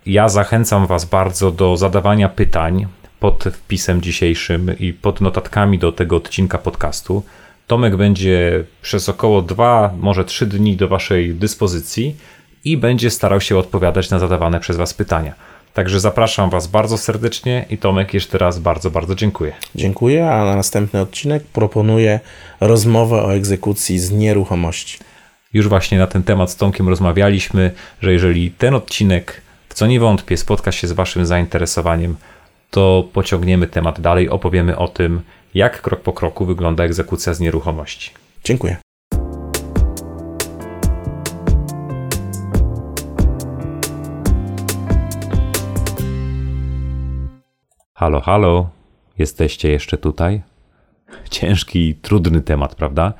Ja 0.06 0.28
zachęcam 0.28 0.86
Was 0.86 1.04
bardzo 1.04 1.50
do 1.50 1.76
zadawania 1.76 2.28
pytań 2.28 2.86
pod 3.20 3.44
wpisem 3.44 4.02
dzisiejszym 4.02 4.78
i 4.78 4.92
pod 4.92 5.20
notatkami 5.20 5.78
do 5.78 5.92
tego 5.92 6.16
odcinka 6.16 6.58
podcastu. 6.58 7.22
Tomek 7.66 7.96
będzie 7.96 8.64
przez 8.82 9.08
około 9.08 9.42
dwa, 9.42 9.94
może 9.98 10.24
trzy 10.24 10.46
dni 10.46 10.76
do 10.76 10.88
Waszej 10.88 11.34
dyspozycji 11.34 12.16
i 12.64 12.76
będzie 12.76 13.10
starał 13.10 13.40
się 13.40 13.58
odpowiadać 13.58 14.10
na 14.10 14.18
zadawane 14.18 14.60
przez 14.60 14.76
Was 14.76 14.94
pytania. 14.94 15.34
Także 15.74 16.00
zapraszam 16.00 16.50
Was 16.50 16.66
bardzo 16.66 16.98
serdecznie 16.98 17.66
i 17.70 17.78
Tomek 17.78 18.14
jeszcze 18.14 18.38
raz 18.38 18.58
bardzo, 18.58 18.90
bardzo 18.90 19.14
dziękuję. 19.14 19.52
Dziękuję, 19.74 20.30
a 20.30 20.44
na 20.44 20.56
następny 20.56 21.00
odcinek 21.00 21.44
proponuję 21.44 22.20
rozmowę 22.60 23.22
o 23.22 23.34
egzekucji 23.34 23.98
z 23.98 24.10
nieruchomości. 24.10 24.98
Już 25.52 25.68
właśnie 25.68 25.98
na 25.98 26.06
ten 26.06 26.22
temat 26.22 26.50
z 26.50 26.56
Tomkiem 26.56 26.88
rozmawialiśmy, 26.88 27.70
że 28.02 28.12
jeżeli 28.12 28.50
ten 28.50 28.74
odcinek, 28.74 29.40
w 29.68 29.74
co 29.74 29.86
nie 29.86 30.00
wątpię, 30.00 30.36
spotka 30.36 30.72
się 30.72 30.88
z 30.88 30.92
Waszym 30.92 31.26
zainteresowaniem, 31.26 32.16
to 32.70 33.08
pociągniemy 33.12 33.66
temat 33.66 34.00
dalej, 34.00 34.28
opowiemy 34.28 34.76
o 34.76 34.88
tym, 34.88 35.20
jak 35.54 35.82
krok 35.82 36.00
po 36.00 36.12
kroku 36.12 36.46
wygląda 36.46 36.84
egzekucja 36.84 37.34
z 37.34 37.40
nieruchomości. 37.40 38.10
Dziękuję. 38.44 38.76
Halo, 48.00 48.20
halo, 48.20 48.68
jesteście 49.18 49.70
jeszcze 49.70 49.98
tutaj? 49.98 50.42
Ciężki 51.30 51.88
i 51.88 51.94
trudny 51.94 52.40
temat, 52.40 52.74
prawda? 52.74 53.12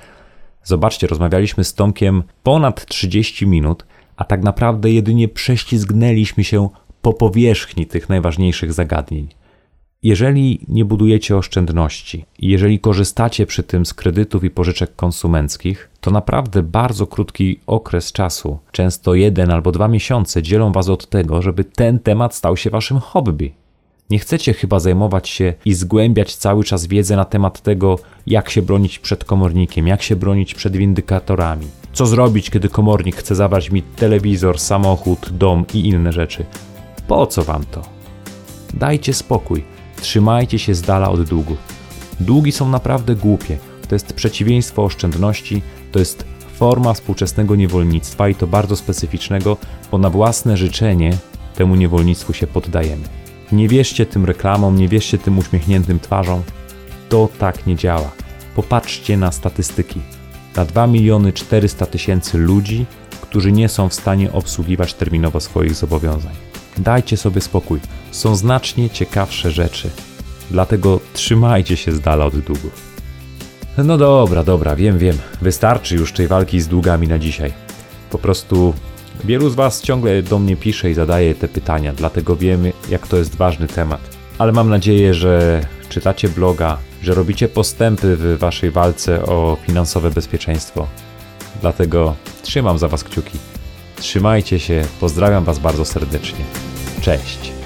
Zobaczcie, 0.64 1.06
rozmawialiśmy 1.06 1.64
z 1.64 1.74
Tomkiem 1.74 2.22
ponad 2.42 2.86
30 2.86 3.46
minut, 3.46 3.86
a 4.16 4.24
tak 4.24 4.42
naprawdę 4.42 4.90
jedynie 4.90 5.28
prześlizgnęliśmy 5.28 6.44
się 6.44 6.68
po 7.02 7.12
powierzchni 7.12 7.86
tych 7.86 8.08
najważniejszych 8.08 8.72
zagadnień. 8.72 9.28
Jeżeli 10.02 10.60
nie 10.68 10.84
budujecie 10.84 11.36
oszczędności 11.36 12.24
jeżeli 12.38 12.80
korzystacie 12.80 13.46
przy 13.46 13.62
tym 13.62 13.86
z 13.86 13.94
kredytów 13.94 14.44
i 14.44 14.50
pożyczek 14.50 14.96
konsumenckich, 14.96 15.90
to 16.00 16.10
naprawdę 16.10 16.62
bardzo 16.62 17.06
krótki 17.06 17.60
okres 17.66 18.12
czasu, 18.12 18.58
często 18.72 19.14
jeden 19.14 19.50
albo 19.50 19.72
dwa 19.72 19.88
miesiące, 19.88 20.42
dzielą 20.42 20.72
Was 20.72 20.88
od 20.88 21.08
tego, 21.08 21.42
żeby 21.42 21.64
ten 21.64 21.98
temat 21.98 22.34
stał 22.34 22.56
się 22.56 22.70
Waszym 22.70 22.98
hobby. 22.98 23.59
Nie 24.10 24.18
chcecie 24.18 24.54
chyba 24.54 24.80
zajmować 24.80 25.28
się 25.28 25.54
i 25.64 25.74
zgłębiać 25.74 26.36
cały 26.36 26.64
czas 26.64 26.86
wiedzę 26.86 27.16
na 27.16 27.24
temat 27.24 27.60
tego, 27.60 27.98
jak 28.26 28.50
się 28.50 28.62
bronić 28.62 28.98
przed 28.98 29.24
komornikiem, 29.24 29.86
jak 29.86 30.02
się 30.02 30.16
bronić 30.16 30.54
przed 30.54 30.76
windykatorami. 30.76 31.66
Co 31.92 32.06
zrobić, 32.06 32.50
kiedy 32.50 32.68
komornik 32.68 33.16
chce 33.16 33.34
zabrać 33.34 33.70
mi 33.70 33.82
telewizor, 33.82 34.58
samochód, 34.58 35.30
dom 35.32 35.64
i 35.74 35.88
inne 35.88 36.12
rzeczy? 36.12 36.44
Po 37.08 37.26
co 37.26 37.42
wam 37.42 37.64
to? 37.64 37.82
Dajcie 38.74 39.14
spokój, 39.14 39.64
trzymajcie 40.00 40.58
się 40.58 40.74
z 40.74 40.82
dala 40.82 41.10
od 41.10 41.22
długów. 41.22 41.58
Długi 42.20 42.52
są 42.52 42.68
naprawdę 42.68 43.14
głupie. 43.14 43.58
To 43.88 43.94
jest 43.94 44.12
przeciwieństwo 44.12 44.84
oszczędności, 44.84 45.62
to 45.92 45.98
jest 45.98 46.24
forma 46.54 46.92
współczesnego 46.92 47.56
niewolnictwa 47.56 48.28
i 48.28 48.34
to 48.34 48.46
bardzo 48.46 48.76
specyficznego, 48.76 49.56
bo 49.90 49.98
na 49.98 50.10
własne 50.10 50.56
życzenie 50.56 51.16
temu 51.54 51.74
niewolnictwu 51.74 52.32
się 52.32 52.46
poddajemy. 52.46 53.19
Nie 53.52 53.68
wierzcie 53.68 54.06
tym 54.06 54.24
reklamom, 54.24 54.76
nie 54.76 54.88
wierzcie 54.88 55.18
tym 55.18 55.38
uśmiechniętym 55.38 56.00
twarzom. 56.00 56.42
To 57.08 57.28
tak 57.38 57.66
nie 57.66 57.76
działa. 57.76 58.10
Popatrzcie 58.54 59.16
na 59.16 59.32
statystyki. 59.32 60.00
Na 60.56 60.64
2 60.64 60.86
miliony 60.86 61.32
400 61.32 61.86
tysięcy 61.86 62.38
ludzi, 62.38 62.86
którzy 63.20 63.52
nie 63.52 63.68
są 63.68 63.88
w 63.88 63.94
stanie 63.94 64.32
obsługiwać 64.32 64.94
terminowo 64.94 65.40
swoich 65.40 65.74
zobowiązań. 65.74 66.32
Dajcie 66.78 67.16
sobie 67.16 67.40
spokój. 67.40 67.80
Są 68.10 68.36
znacznie 68.36 68.90
ciekawsze 68.90 69.50
rzeczy. 69.50 69.90
Dlatego 70.50 71.00
trzymajcie 71.12 71.76
się 71.76 71.92
z 71.92 72.00
dala 72.00 72.26
od 72.26 72.38
długów. 72.38 72.90
No 73.78 73.98
dobra, 73.98 74.44
dobra, 74.44 74.76
wiem, 74.76 74.98
wiem. 74.98 75.18
Wystarczy 75.42 75.96
już 75.96 76.12
tej 76.12 76.28
walki 76.28 76.60
z 76.60 76.68
długami 76.68 77.08
na 77.08 77.18
dzisiaj. 77.18 77.52
Po 78.10 78.18
prostu 78.18 78.74
Wielu 79.24 79.50
z 79.50 79.54
Was 79.54 79.82
ciągle 79.82 80.22
do 80.22 80.38
mnie 80.38 80.56
pisze 80.56 80.90
i 80.90 80.94
zadaje 80.94 81.34
te 81.34 81.48
pytania, 81.48 81.92
dlatego 81.92 82.36
wiemy, 82.36 82.72
jak 82.90 83.06
to 83.06 83.16
jest 83.16 83.36
ważny 83.36 83.68
temat. 83.68 84.00
Ale 84.38 84.52
mam 84.52 84.70
nadzieję, 84.70 85.14
że 85.14 85.60
czytacie 85.88 86.28
bloga, 86.28 86.78
że 87.02 87.14
robicie 87.14 87.48
postępy 87.48 88.16
w 88.16 88.38
Waszej 88.38 88.70
walce 88.70 89.26
o 89.26 89.56
finansowe 89.66 90.10
bezpieczeństwo. 90.10 90.86
Dlatego 91.60 92.14
trzymam 92.42 92.78
za 92.78 92.88
Was 92.88 93.04
kciuki. 93.04 93.38
Trzymajcie 93.96 94.58
się, 94.58 94.82
pozdrawiam 95.00 95.44
Was 95.44 95.58
bardzo 95.58 95.84
serdecznie. 95.84 96.44
Cześć. 97.00 97.59